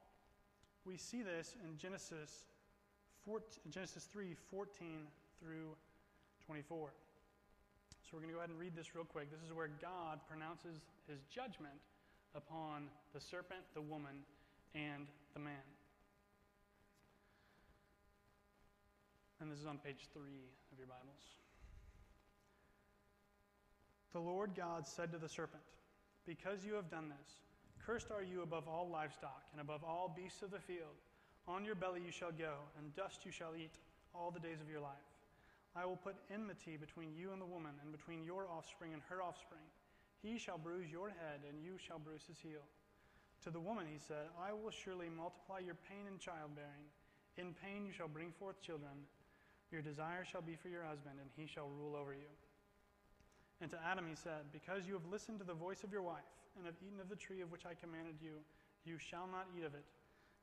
[0.86, 2.46] We see this in Genesis,
[3.26, 5.06] 14, Genesis 3 14
[5.40, 5.76] through
[6.46, 6.90] 24.
[8.02, 9.30] So we're going to go ahead and read this real quick.
[9.30, 11.80] This is where God pronounces his judgment
[12.34, 14.24] upon the serpent, the woman,
[14.74, 15.68] and the man.
[19.40, 21.40] And this is on page three of your Bibles.
[24.12, 25.62] The Lord God said to the serpent,
[26.26, 27.40] Because you have done this,
[27.84, 31.00] cursed are you above all livestock and above all beasts of the field.
[31.48, 33.74] On your belly you shall go, and dust you shall eat
[34.14, 35.08] all the days of your life.
[35.74, 39.22] I will put enmity between you and the woman, and between your offspring and her
[39.22, 39.64] offspring.
[40.22, 42.62] He shall bruise your head, and you shall bruise his heel.
[43.42, 46.86] To the woman he said, I will surely multiply your pain in childbearing.
[47.38, 48.94] In pain you shall bring forth children.
[49.72, 52.30] Your desire shall be for your husband, and he shall rule over you.
[53.60, 56.28] And to Adam he said, Because you have listened to the voice of your wife,
[56.56, 58.44] and have eaten of the tree of which I commanded you,
[58.84, 59.88] you shall not eat of it.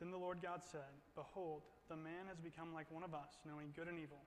[0.00, 3.76] Then the Lord God said, Behold, the man has become like one of us, knowing
[3.76, 4.24] good and evil.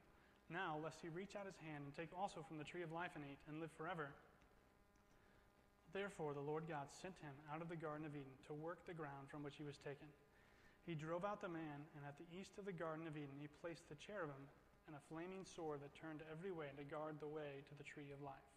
[0.49, 3.17] Now, lest he reach out his hand and take also from the tree of life
[3.17, 4.13] and eat, and live forever.
[5.93, 8.97] Therefore, the Lord God sent him out of the Garden of Eden to work the
[8.97, 10.09] ground from which he was taken.
[10.86, 13.49] He drove out the man, and at the east of the Garden of Eden he
[13.62, 14.45] placed the cherubim
[14.86, 18.12] and a flaming sword that turned every way to guard the way to the tree
[18.12, 18.49] of life.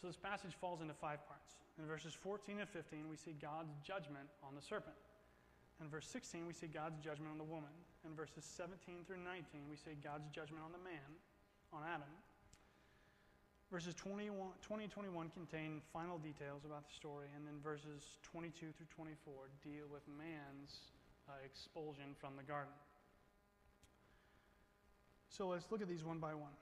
[0.00, 1.58] So this passage falls into five parts.
[1.78, 4.94] In verses 14 and 15, we see God's judgment on the serpent.
[5.80, 7.70] In verse 16, we see God's judgment on the woman.
[8.04, 11.06] In verses 17 through 19, we see God's judgment on the man,
[11.72, 12.10] on Adam.
[13.70, 18.72] Verses 21, 20 and 21 contain final details about the story, and then verses 22
[18.74, 20.90] through 24 deal with man's
[21.28, 22.72] uh, expulsion from the garden.
[25.28, 26.56] So let's look at these one by one.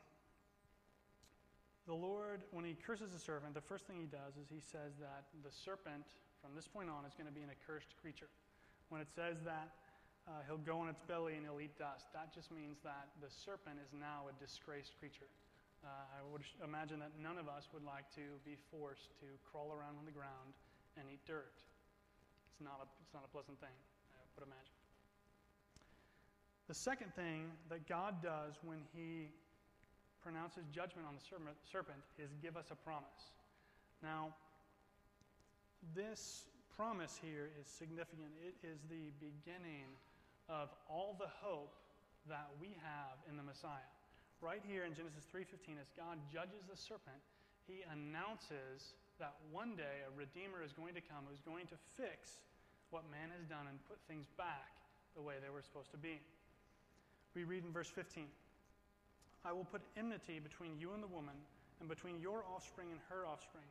[1.87, 4.99] The Lord, when he curses the serpent, the first thing he does is he says
[4.99, 6.05] that the serpent,
[6.43, 8.27] from this point on, is going to be an accursed creature.
[8.89, 9.75] When it says that
[10.27, 13.31] uh, he'll go on its belly and he'll eat dust, that just means that the
[13.31, 15.31] serpent is now a disgraced creature.
[15.85, 19.71] Uh, I would imagine that none of us would like to be forced to crawl
[19.71, 20.55] around on the ground
[20.99, 21.63] and eat dirt.
[22.51, 24.75] It's not a, it's not a pleasant thing, I would imagine.
[26.67, 29.31] The second thing that God does when he
[30.23, 33.31] pronounces judgment on the serpent is give us a promise.
[34.03, 34.35] Now,
[35.95, 36.47] this
[36.77, 38.37] promise here is significant.
[38.45, 39.89] It is the beginning
[40.49, 41.73] of all the hope
[42.29, 43.89] that we have in the Messiah.
[44.45, 47.23] Right here in Genesis 3:15 as God judges the serpent,
[47.67, 52.37] he announces that one day a redeemer is going to come who's going to fix
[52.91, 54.77] what man has done and put things back
[55.17, 56.21] the way they were supposed to be.
[57.35, 58.29] We read in verse 15
[59.45, 61.37] I will put enmity between you and the woman,
[61.81, 63.69] and between your offspring and her offspring.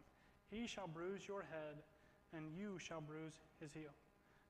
[0.50, 1.84] He shall bruise your head,
[2.36, 3.94] and you shall bruise his heel.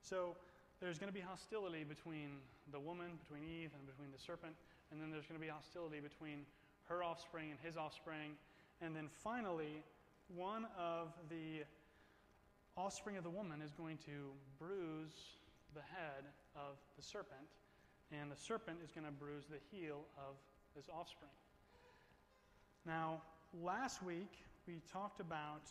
[0.02, 0.36] So
[0.80, 4.54] there's going to be hostility between the woman, between Eve, and between the serpent.
[4.90, 6.44] And then there's going to be hostility between
[6.88, 8.36] her offspring and his offspring.
[8.80, 9.82] And then finally,
[10.34, 11.64] one of the
[12.76, 15.40] offspring of the woman is going to bruise
[15.74, 17.48] the head of the serpent
[18.12, 20.36] and the serpent is going to bruise the heel of
[20.74, 21.30] his offspring.
[22.84, 23.22] Now,
[23.62, 24.30] last week
[24.66, 25.62] we talked about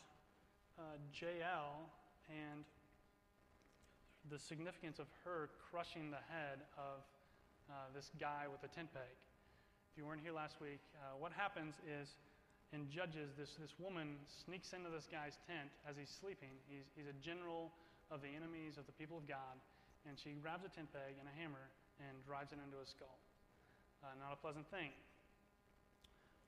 [0.78, 0.82] uh,
[1.14, 1.88] Jael
[2.30, 2.66] and
[4.30, 7.06] the significance of her crushing the head of
[7.70, 9.14] uh, this guy with a tent peg.
[9.92, 12.18] If you weren't here last week, uh, what happens is
[12.74, 16.52] in Judges, this, this woman sneaks into this guy's tent as he's sleeping.
[16.68, 17.72] He's, he's a general
[18.12, 19.56] of the enemies of the people of God,
[20.10, 21.72] and she grabs a tent peg and a hammer
[22.02, 23.18] and drives it into his skull.
[24.04, 24.92] Uh, not a pleasant thing.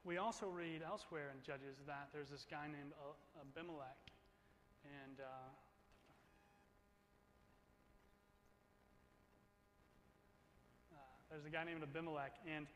[0.04, 2.94] We also read elsewhere in Judges that there's this guy named
[3.40, 3.98] Abimelech,
[4.86, 5.26] and uh,
[10.94, 12.68] uh, there's a guy named Abimelech, and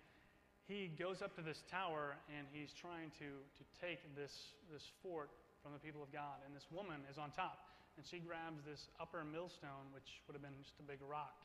[0.68, 4.32] he goes up to this tower and he's trying to, to take this,
[4.72, 6.39] this fort from the people of God.
[6.47, 7.60] And this woman is on top,
[7.97, 11.36] and she grabs this upper millstone, which would have been just a big rock,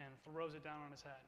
[0.00, 1.24] and throws it down on his head.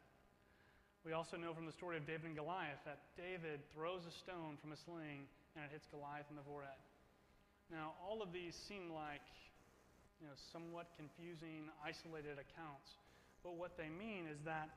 [1.03, 4.55] We also know from the story of David and Goliath that David throws a stone
[4.63, 5.27] from a sling
[5.59, 6.79] and it hits Goliath in the forehead.
[7.75, 9.27] Now, all of these seem like
[10.23, 13.03] you know, somewhat confusing, isolated accounts.
[13.43, 14.71] But what they mean is that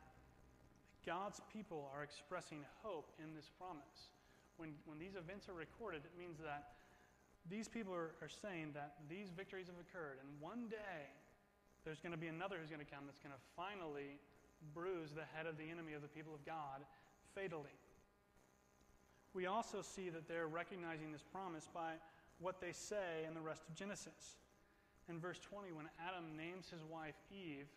[1.06, 4.10] God's people are expressing hope in this promise.
[4.58, 6.76] When, when these events are recorded, it means that
[7.50, 11.06] these people are, are saying that these victories have occurred, and one day
[11.86, 14.18] there's going to be another who's going to come that's going to finally
[14.74, 16.82] bruise the head of the enemy of the people of God
[17.36, 17.78] fatally.
[19.36, 22.02] We also see that they're recognizing this promise by
[22.40, 24.40] what they say in the rest of Genesis.
[25.08, 27.68] In verse 20, when Adam names his wife Eve,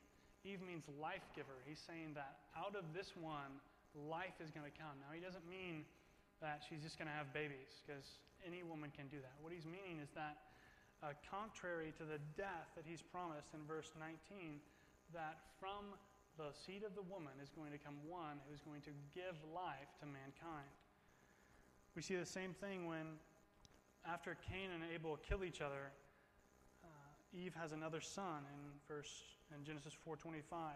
[0.47, 1.59] Eve means life giver.
[1.66, 3.59] He's saying that out of this one,
[3.95, 4.95] life is going to come.
[5.03, 5.82] Now, he doesn't mean
[6.39, 9.34] that she's just going to have babies, because any woman can do that.
[9.43, 10.39] What he's meaning is that,
[11.03, 14.62] uh, contrary to the death that he's promised in verse 19,
[15.14, 15.99] that from
[16.39, 19.91] the seed of the woman is going to come one who's going to give life
[19.99, 20.70] to mankind.
[21.99, 23.18] We see the same thing when,
[24.07, 25.91] after Cain and Abel kill each other,
[27.33, 29.22] Eve has another son in verse
[29.55, 30.72] in Genesis 4:25.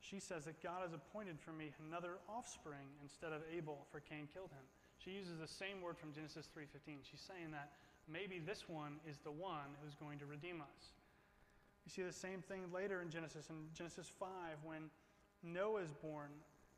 [0.00, 4.28] She says that God has appointed for me another offspring instead of Abel, for Cain
[4.32, 4.64] killed him.
[4.98, 7.02] She uses the same word from Genesis 3:15.
[7.02, 7.72] She's saying that
[8.06, 10.92] maybe this one is the one who's going to redeem us.
[11.84, 14.90] You see the same thing later in Genesis in Genesis 5 when
[15.42, 16.30] Noah is born.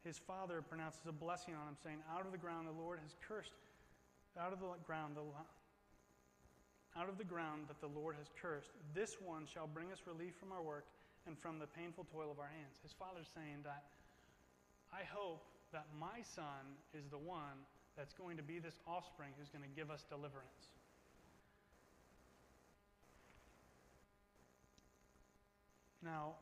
[0.04, 3.16] His father pronounces a blessing on him, saying, "Out of the ground the Lord has
[3.20, 3.52] cursed.
[4.36, 5.22] Out of the ground the
[6.98, 8.74] out of the ground that the Lord has cursed.
[8.94, 10.84] This one shall bring us relief from our work
[11.26, 12.82] and from the painful toil of our hands.
[12.82, 13.84] His father's saying that
[14.90, 17.62] I hope that my son is the one
[17.96, 20.74] that's going to be this offspring who's going to give us deliverance.
[26.02, 26.34] Now,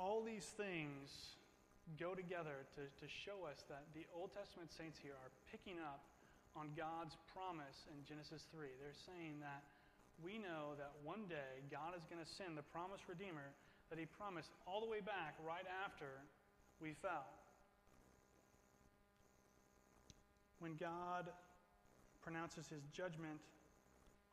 [0.00, 1.36] all these things
[1.96, 6.00] go together to, to show us that the Old Testament saints here are picking up
[6.58, 8.66] on God's promise in Genesis 3.
[8.82, 9.62] They're saying that
[10.18, 13.54] we know that one day God is going to send the promised Redeemer
[13.90, 16.18] that He promised all the way back right after
[16.82, 17.30] we fell.
[20.58, 21.30] When God
[22.20, 23.38] pronounces His judgment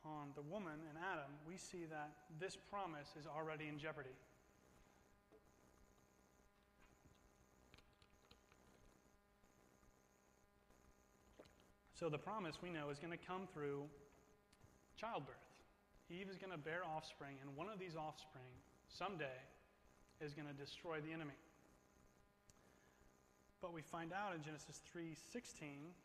[0.01, 2.09] on the woman and Adam, we see that
[2.41, 4.17] this promise is already in jeopardy.
[11.97, 13.83] So the promise we know is going to come through
[14.99, 15.35] childbirth.
[16.09, 18.51] Eve is going to bear offspring, and one of these offspring
[18.89, 19.39] someday
[20.19, 21.39] is going to destroy the enemy.
[23.61, 25.95] But we find out in Genesis 3:16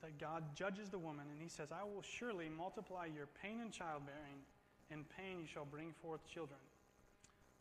[0.00, 3.70] that God judges the woman and he says, "I will surely multiply your pain in
[3.70, 4.44] childbearing,
[4.90, 6.60] in pain you shall bring forth children."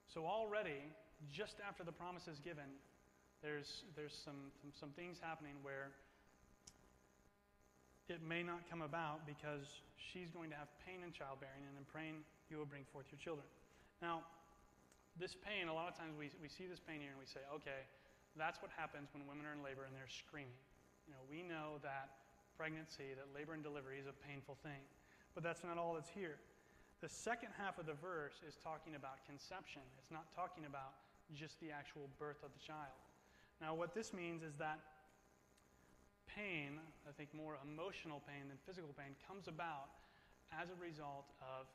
[0.07, 0.82] So already,
[1.30, 2.72] just after the promise is given,
[3.41, 5.91] there's, there's some, some, some things happening where
[8.08, 11.86] it may not come about because she's going to have pain in childbearing, and in
[11.89, 13.45] praying, you will bring forth your children.
[14.01, 14.22] Now,
[15.18, 17.39] this pain, a lot of times we, we see this pain here and we say,
[17.47, 17.88] okay,
[18.36, 20.60] that's what happens when women are in labor and they're screaming.
[21.08, 22.20] You know, we know that
[22.60, 24.84] pregnancy, that labor and delivery is a painful thing.
[25.34, 26.36] But that's not all that's here.
[26.99, 29.84] The second half of the verse is talking about conception.
[29.99, 30.99] It's not talking about
[31.32, 32.95] just the actual birth of the child.
[33.64, 34.80] Now, what this means is that
[36.28, 39.93] pain, I think more emotional pain than physical pain, comes about
[40.53, 41.67] as a result of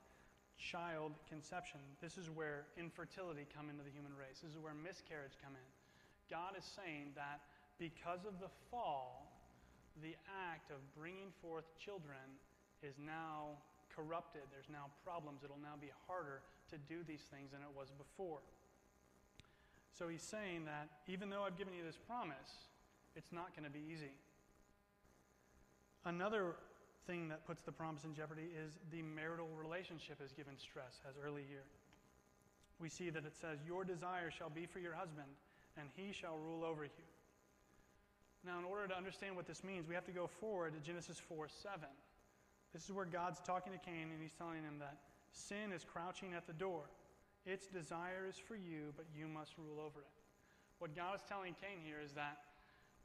[0.61, 1.81] child conception.
[2.05, 4.45] This is where infertility come into the human race.
[4.45, 5.69] This is where miscarriage come in.
[6.29, 7.41] God is saying that
[7.81, 9.33] because of the fall,
[10.05, 10.15] the
[10.53, 12.21] act of bringing forth children
[12.85, 13.57] is now
[13.89, 14.45] corrupted.
[14.53, 15.43] There's now problems.
[15.43, 18.45] It'll now be harder to do these things than it was before.
[19.97, 22.71] So he's saying that even though I've given you this promise,
[23.17, 24.15] it's not going to be easy.
[26.05, 26.57] Another
[27.07, 31.17] thing that puts the promise in jeopardy is the marital relationship is given stress, as
[31.23, 31.65] early here.
[32.79, 35.29] We see that it says, Your desire shall be for your husband,
[35.77, 37.09] and he shall rule over you.
[38.45, 41.21] Now, in order to understand what this means, we have to go forward to Genesis
[41.29, 41.81] 4 7.
[42.73, 44.97] This is where God's talking to Cain, and he's telling him that
[45.33, 46.89] sin is crouching at the door.
[47.45, 50.15] Its desire is for you, but you must rule over it.
[50.79, 52.39] What God is telling Cain here is that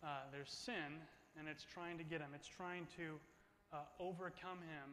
[0.03, 1.01] uh, there's sin,
[1.39, 2.29] and it's trying to get him.
[2.33, 3.19] It's trying to
[3.73, 4.87] uh, overcome him,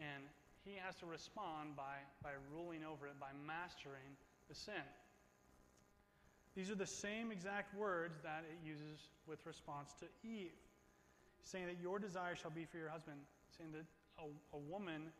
[0.00, 0.22] and
[0.64, 4.16] he has to respond by, by ruling over it, by mastering
[4.48, 4.86] the sin.
[6.56, 10.54] These are the same exact words that it uses with response to Eve,
[11.42, 13.18] saying that your desire shall be for your husband,
[13.58, 13.84] saying that
[14.22, 15.10] a, a woman,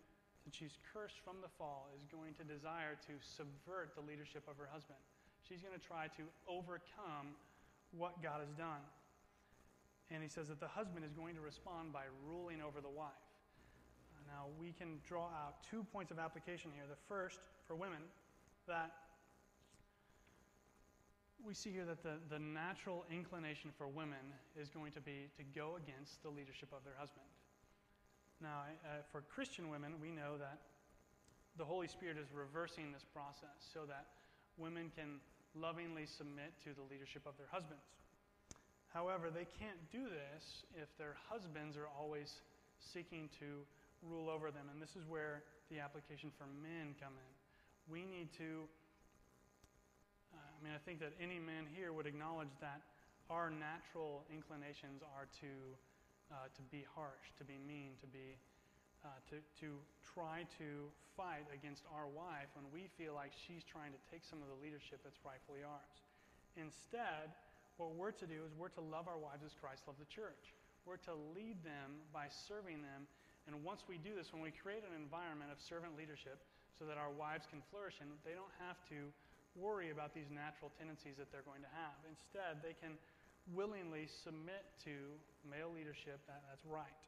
[0.43, 4.57] since she's cursed from the fall, is going to desire to subvert the leadership of
[4.57, 4.99] her husband.
[5.43, 7.35] She's going to try to overcome
[7.93, 8.81] what God has done.
[10.11, 13.13] And he says that the husband is going to respond by ruling over the wife.
[14.27, 16.85] Now, we can draw out two points of application here.
[16.89, 18.01] The first, for women,
[18.67, 18.91] that
[21.45, 25.45] we see here that the, the natural inclination for women is going to be to
[25.55, 27.27] go against the leadership of their husband.
[28.41, 30.59] Now, uh, for Christian women, we know that
[31.57, 34.07] the Holy Spirit is reversing this process so that
[34.57, 35.21] women can
[35.55, 37.85] lovingly submit to the leadership of their husbands.
[38.95, 42.31] However, they can't do this if their husbands are always
[42.79, 43.67] seeking to
[44.07, 44.71] rule over them.
[44.71, 47.33] And this is where the application for men come in.
[47.91, 48.71] We need to,
[50.31, 52.87] uh, I mean, I think that any man here would acknowledge that
[53.27, 55.53] our natural inclinations are to,
[56.31, 58.39] uh, to be harsh, to be mean, to be,
[59.03, 59.75] uh, to, to
[60.15, 60.87] try to
[61.19, 64.59] fight against our wife when we feel like she's trying to take some of the
[64.63, 65.99] leadership that's rightfully ours.
[66.55, 67.35] Instead,
[67.77, 70.55] what we're to do is we're to love our wives as Christ loved the church.
[70.87, 73.09] We're to lead them by serving them
[73.47, 76.41] and once we do this, when we create an environment of servant leadership
[76.79, 79.13] so that our wives can flourish and they don't have to
[79.55, 81.95] worry about these natural tendencies that they're going to have.
[82.09, 82.97] Instead, they can
[83.53, 85.13] willingly submit to
[85.45, 87.05] male leadership that, that's right.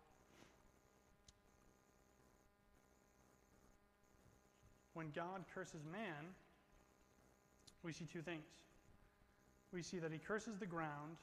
[4.92, 6.36] When God curses man,
[7.82, 8.44] we see two things.
[9.76, 11.20] We see that he curses the ground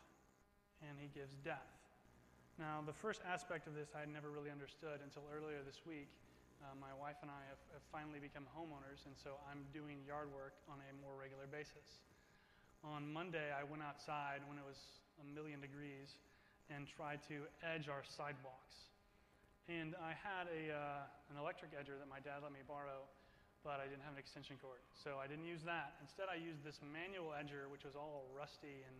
[0.85, 1.73] and he gives death.
[2.61, 6.05] Now, the first aspect of this I had never really understood until earlier this week.
[6.61, 10.29] Uh, my wife and I have, have, finally become homeowners, and so I'm doing yard
[10.29, 12.05] work on a more regular basis.
[12.85, 16.21] On Monday, I went outside when it was a million degrees
[16.69, 18.93] and tried to edge our sidewalks.
[19.65, 23.01] And I had a, uh, an electric edger that my dad let me borrow,
[23.63, 24.83] but I didn't have an extension cord.
[24.91, 25.95] So I didn't use that.
[26.03, 28.97] Instead, I used this manual edger, which was all rusty and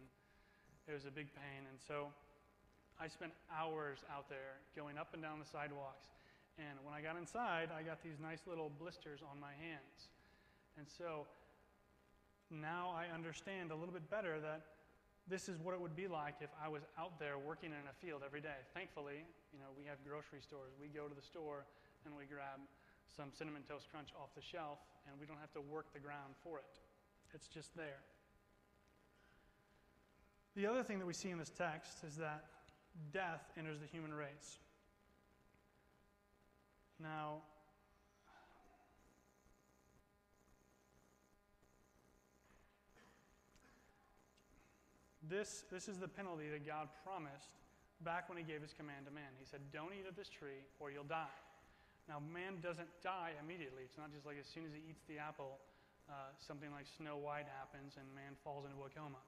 [0.87, 1.67] it was a big pain.
[1.67, 2.07] And so
[2.99, 6.07] I spent hours out there going up and down the sidewalks.
[6.55, 10.11] And when I got inside, I got these nice little blisters on my hands.
[10.79, 11.27] And so
[12.49, 14.63] now I understand a little bit better that
[15.27, 17.95] this is what it would be like if I was out there working in a
[18.03, 18.59] field every day.
[18.75, 19.23] Thankfully,
[19.55, 20.75] you know, we have grocery stores.
[20.79, 21.63] We go to the store
[22.05, 22.59] and we grab
[23.15, 26.33] some cinnamon toast crunch off the shelf and we don't have to work the ground
[26.43, 26.79] for it.
[27.33, 28.01] It's just there.
[30.55, 32.45] The other thing that we see in this text is that
[33.11, 34.59] death enters the human race.
[37.01, 37.41] Now,
[45.27, 47.57] this, this is the penalty that God promised
[48.01, 49.33] back when He gave His command to man.
[49.39, 51.25] He said, Don't eat of this tree or you'll die.
[52.07, 53.87] Now, man doesn't die immediately.
[53.87, 55.63] It's not just like as soon as he eats the apple,
[56.11, 59.23] uh, something like Snow White happens and man falls into a coma.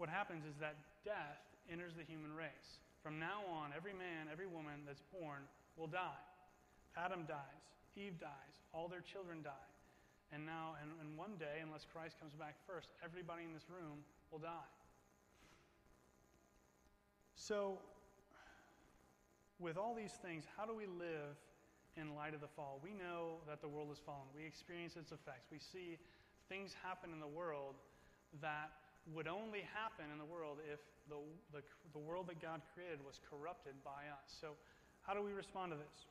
[0.00, 2.80] What happens is that death enters the human race.
[3.04, 5.44] From now on, every man, every woman that's born
[5.76, 6.24] will die.
[6.96, 7.64] Adam dies,
[7.96, 9.68] Eve dies, all their children die.
[10.32, 14.00] And now, and, and one day, unless Christ comes back first, everybody in this room
[14.30, 14.72] will die.
[17.36, 17.78] So,
[19.58, 21.36] with all these things, how do we live
[21.96, 22.80] in light of the fall?
[22.82, 24.28] We know that the world has fallen.
[24.34, 25.48] We experience its effects.
[25.50, 25.98] We see
[26.48, 27.76] things happen in the world
[28.40, 28.70] that
[29.14, 31.18] would only happen in the world if the,
[31.52, 31.62] the,
[31.92, 34.30] the world that God created was corrupted by us.
[34.40, 34.54] So,
[35.02, 36.06] how do we respond to this?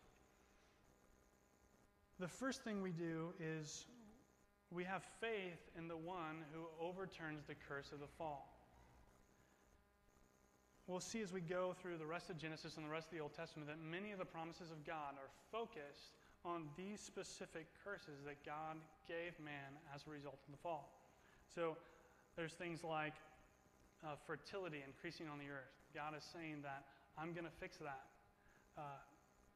[2.19, 3.86] The first thing we do is
[4.69, 8.51] we have faith in the one who overturns the curse of the fall.
[10.88, 13.21] We'll see as we go through the rest of Genesis and the rest of the
[13.21, 16.11] Old Testament that many of the promises of God are focused
[16.43, 20.89] on these specific curses that God gave man as a result of the fall.
[21.53, 21.77] So,
[22.36, 23.13] there's things like
[24.01, 25.75] uh, fertility increasing on the earth.
[25.93, 28.07] God is saying that I'm going to fix that.
[28.77, 28.82] Uh,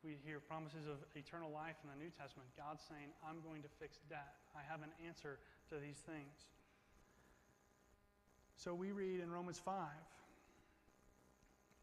[0.04, 2.46] we hear promises of eternal life in the New Testament.
[2.54, 4.38] God's saying, I'm going to fix death.
[4.54, 5.40] I have an answer
[5.74, 6.46] to these things.
[8.54, 9.74] So we read in Romans 5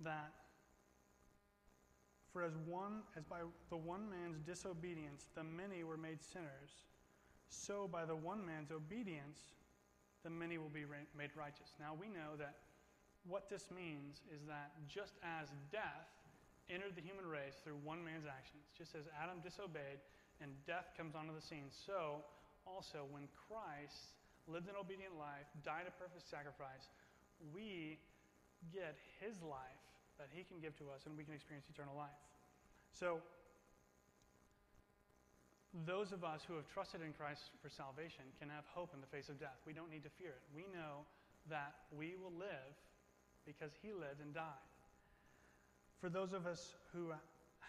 [0.05, 0.33] that
[2.33, 6.89] for as one as by the one man's disobedience the many were made sinners,
[7.49, 9.53] so by the one man's obedience
[10.25, 10.87] the many will be
[11.17, 11.77] made righteous.
[11.79, 12.57] Now we know that
[13.29, 16.11] what this means is that just as death
[16.71, 20.01] entered the human race through one man's actions, just as Adam disobeyed
[20.41, 22.23] and death comes onto the scene, so
[22.67, 24.17] also when Christ
[24.49, 26.91] lived an obedient life, died a perfect sacrifice,
[27.55, 27.99] we
[28.71, 29.82] get his life
[30.23, 32.23] that he can give to us and we can experience eternal life.
[32.95, 33.18] So,
[35.83, 39.11] those of us who have trusted in Christ for salvation can have hope in the
[39.11, 39.57] face of death.
[39.66, 40.45] We don't need to fear it.
[40.55, 41.03] We know
[41.51, 42.77] that we will live
[43.49, 44.68] because he lived and died.
[45.99, 47.11] For those of us who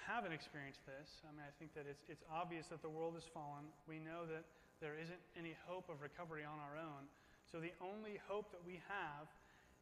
[0.04, 3.24] haven't experienced this, I mean, I think that it's, it's obvious that the world has
[3.24, 3.66] fallen.
[3.88, 4.43] We know that
[4.84, 7.08] there isn't any hope of recovery on our own.
[7.47, 9.32] So the only hope that we have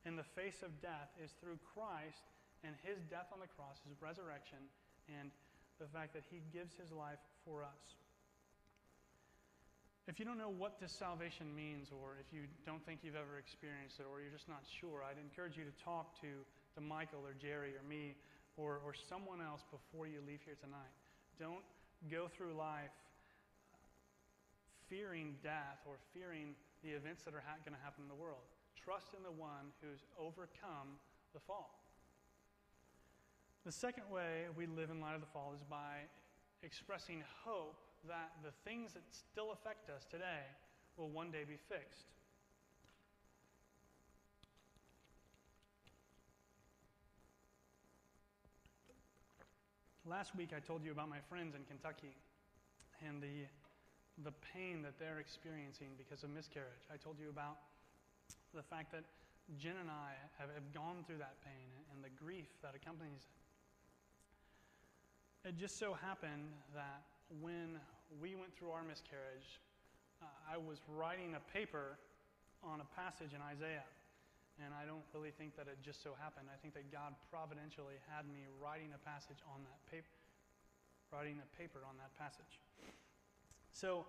[0.05, 2.30] in the face of death is through Christ
[2.64, 4.62] and his death on the cross, his resurrection,
[5.09, 5.34] and
[5.82, 7.84] the fact that he gives his life for us.
[10.09, 13.38] If you don't know what this salvation means, or if you don't think you've ever
[13.38, 16.41] experienced it, or you're just not sure, I'd encourage you to talk to,
[16.76, 18.18] to Michael or Jerry or me
[18.57, 20.93] or, or someone else before you leave here tonight.
[21.38, 21.66] Don't
[22.09, 22.93] go through life
[24.89, 28.43] fearing death or fearing the events that are ha- going to happen in the world.
[28.76, 30.97] Trust in the one who's overcome
[31.34, 31.80] the fall.
[33.64, 36.09] The second way we live in light of the fall is by
[36.64, 40.49] expressing hope that the things that still affect us today
[40.97, 42.09] will one day be fixed.
[50.09, 52.18] Last week I told you about my friends in Kentucky
[53.07, 53.45] and the,
[54.24, 56.89] the pain that they're experiencing because of miscarriage.
[56.91, 57.57] I told you about
[58.55, 59.05] the fact that
[59.59, 63.40] Jen and I have, have gone through that pain and the grief that accompanies it.
[65.41, 67.01] It just so happened that
[67.41, 67.81] when
[68.21, 69.57] we went through our miscarriage,
[70.21, 71.97] uh, I was writing a paper
[72.61, 73.87] on a passage in Isaiah.
[74.61, 76.45] And I don't really think that it just so happened.
[76.53, 80.13] I think that God providentially had me writing a passage on that paper,
[81.09, 82.61] writing a paper on that passage.
[83.73, 84.05] So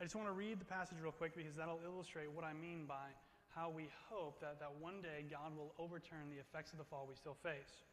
[0.00, 2.90] I just want to read the passage real quick because that'll illustrate what I mean
[2.90, 3.14] by
[3.54, 7.06] how we hope that, that one day God will overturn the effects of the fall
[7.06, 7.86] we still face.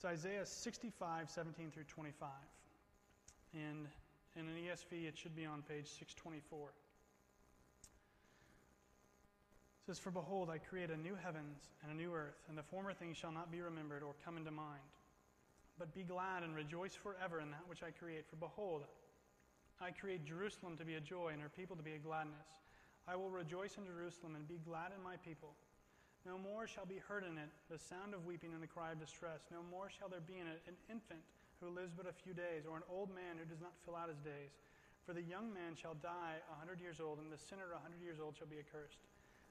[0.00, 2.30] It's Isaiah 65, 17 through 25.
[3.52, 3.86] And
[4.34, 6.68] in an ESV, it should be on page 624.
[6.68, 6.74] It
[9.84, 12.94] says, For behold, I create a new heavens and a new earth, and the former
[12.94, 14.88] things shall not be remembered or come into mind.
[15.78, 18.24] But be glad and rejoice forever in that which I create.
[18.30, 18.84] For behold,
[19.82, 22.48] I create Jerusalem to be a joy, and her people to be a gladness.
[23.06, 25.52] I will rejoice in Jerusalem and be glad in my people.
[26.28, 29.00] No more shall be heard in it the sound of weeping and the cry of
[29.00, 29.48] distress.
[29.48, 31.24] No more shall there be in it an infant
[31.60, 34.08] who lives but a few days, or an old man who does not fill out
[34.08, 34.56] his days.
[35.04, 38.00] For the young man shall die a hundred years old, and the sinner a hundred
[38.00, 39.00] years old shall be accursed.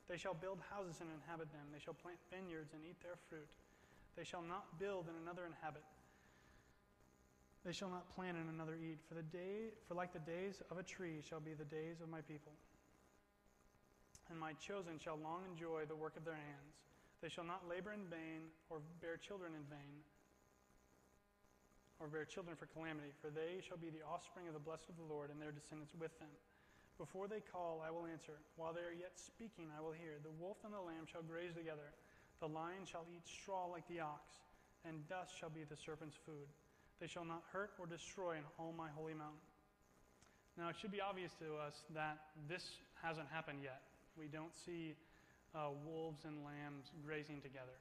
[0.09, 1.69] They shall build houses and inhabit them.
[1.69, 3.49] They shall plant vineyards and eat their fruit.
[4.17, 5.85] They shall not build and another inhabit.
[7.65, 8.97] They shall not plant and another eat.
[9.05, 12.09] For the day, for like the days of a tree shall be the days of
[12.09, 12.53] my people.
[14.29, 16.77] And my chosen shall long enjoy the work of their hands.
[17.21, 20.05] They shall not labor in vain or bear children in vain
[21.99, 24.95] or bear children for calamity, for they shall be the offspring of the blessed of
[24.95, 26.31] the Lord, and their descendants with them.
[26.95, 28.39] Before they call, I will answer.
[28.55, 30.19] While they are yet speaking, I will hear.
[30.23, 31.91] The wolf and the lamb shall graze together.
[32.39, 34.39] The lion shall eat straw like the ox,
[34.87, 36.47] and dust shall be the serpent's food.
[37.03, 39.43] They shall not hurt or destroy in all my holy mountain.
[40.55, 43.79] Now, it should be obvious to us that this hasn't happened yet.
[44.19, 44.95] We don't see
[45.55, 47.79] uh, wolves and lambs grazing together.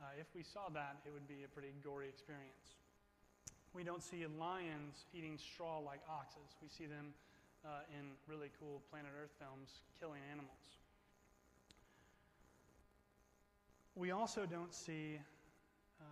[0.00, 2.76] Uh, if we saw that, it would be a pretty gory experience.
[3.72, 6.60] We don't see lions eating straw like oxes.
[6.60, 7.14] We see them
[7.64, 10.76] uh, in really cool Planet Earth films killing animals.
[13.94, 15.20] We also don't see,
[16.00, 16.04] uh,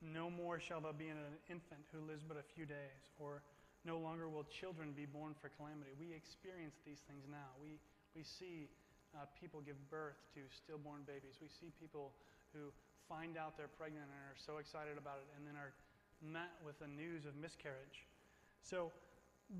[0.00, 1.16] no more shall there be an
[1.48, 3.42] infant who lives but a few days, or
[3.84, 5.90] no longer will children be born for calamity.
[5.98, 7.52] We experience these things now.
[7.60, 7.80] We,
[8.14, 8.68] we see
[9.14, 11.42] uh, people give birth to stillborn babies.
[11.42, 12.14] We see people
[12.54, 12.70] who
[13.10, 15.74] find out they're pregnant and are so excited about it and then are
[16.22, 18.06] met with the news of miscarriage.
[18.62, 18.92] So,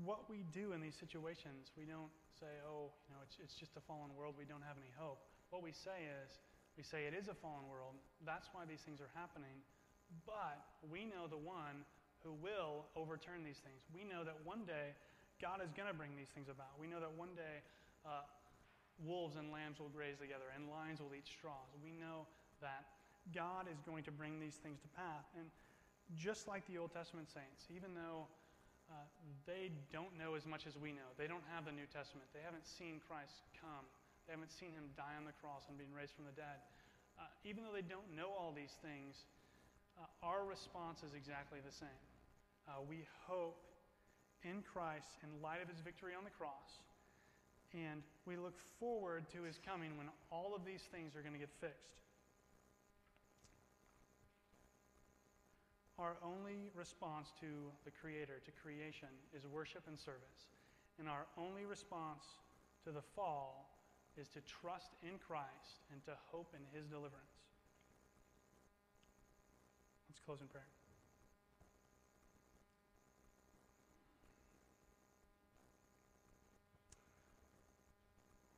[0.07, 3.75] what we do in these situations, we don't say, oh, you know, it's, it's just
[3.75, 5.19] a fallen world, we don't have any hope.
[5.51, 6.39] What we say is,
[6.79, 9.59] we say it is a fallen world, that's why these things are happening,
[10.23, 11.83] but we know the one
[12.23, 13.83] who will overturn these things.
[13.91, 14.95] We know that one day
[15.43, 16.71] God is going to bring these things about.
[16.79, 17.59] We know that one day
[18.07, 18.23] uh,
[19.05, 21.69] wolves and lambs will graze together and lions will eat straws.
[21.81, 22.29] We know
[22.61, 22.85] that
[23.33, 25.29] God is going to bring these things to pass.
[25.37, 25.49] And
[26.17, 28.25] just like the Old Testament saints, even though
[28.89, 29.07] uh,
[29.45, 32.43] they don't know as much as we know, they don't have the New Testament, they
[32.43, 33.85] haven't seen Christ come,
[34.27, 36.59] they haven't seen him die on the cross and being raised from the dead.
[37.15, 39.29] Uh, even though they don't know all these things,
[39.95, 42.03] uh, our response is exactly the same.
[42.67, 43.61] Uh, we hope
[44.43, 46.81] in Christ in light of his victory on the cross,
[47.73, 51.39] and we look forward to his coming when all of these things are going to
[51.39, 51.91] get fixed.
[56.01, 60.49] our only response to the Creator, to creation, is worship and service.
[60.99, 62.25] And our only response
[62.83, 63.69] to the fall
[64.17, 67.37] is to trust in Christ and to hope in His deliverance.
[70.09, 70.80] Let's close in prayer.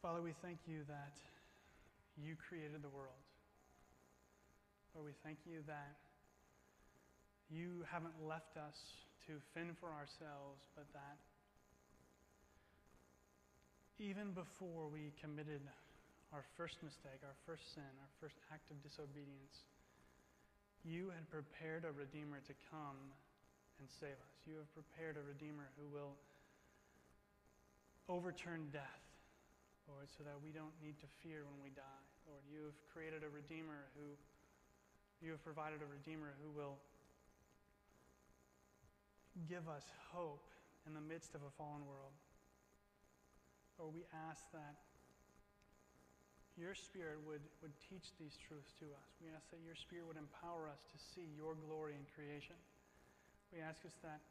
[0.03, 1.15] Father, we thank you that
[2.19, 3.23] you created the world.
[4.91, 5.95] Lord, we thank you that
[7.47, 8.75] you haven't left us
[9.31, 11.23] to fend for ourselves, but that
[13.95, 15.63] even before we committed
[16.35, 19.63] our first mistake, our first sin, our first act of disobedience,
[20.83, 22.99] you had prepared a Redeemer to come
[23.79, 24.35] and save us.
[24.43, 26.19] You have prepared a Redeemer who will
[28.11, 29.12] overturn death
[29.87, 32.03] Lord, so that we don't need to fear when we die.
[32.27, 34.15] Lord, you have created a Redeemer who,
[35.19, 36.79] you have provided a Redeemer who will
[39.49, 40.45] give us hope
[40.87, 42.15] in the midst of a fallen world.
[43.79, 44.77] Lord, we ask that
[46.53, 49.09] your Spirit would, would teach these truths to us.
[49.17, 52.55] We ask that your Spirit would empower us to see your glory in creation.
[53.49, 54.21] We ask us that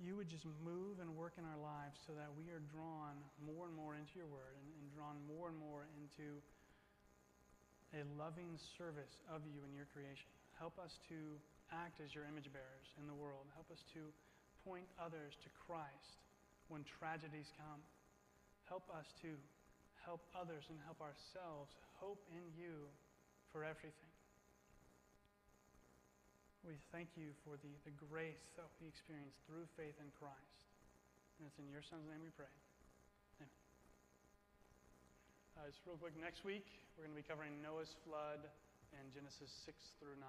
[0.00, 3.68] you would just move and work in our lives so that we are drawn more
[3.68, 6.40] and more into your word and, and drawn more and more into
[7.92, 10.30] a loving service of you and your creation.
[10.56, 11.36] Help us to
[11.68, 13.44] act as your image bearers in the world.
[13.52, 14.08] Help us to
[14.64, 16.20] point others to Christ
[16.72, 17.80] when tragedies come.
[18.68, 19.36] Help us to
[20.00, 22.88] help others and help ourselves hope in you
[23.52, 24.09] for everything.
[26.60, 30.68] We thank you for the, the grace that we experience through faith in Christ.
[31.40, 32.52] And it's in your Son's name we pray.
[33.40, 33.48] Amen.
[35.56, 36.68] Uh, just real quick, next week
[37.00, 38.44] we're going to be covering Noah's flood
[38.92, 39.72] and Genesis 6
[40.04, 40.28] through 9.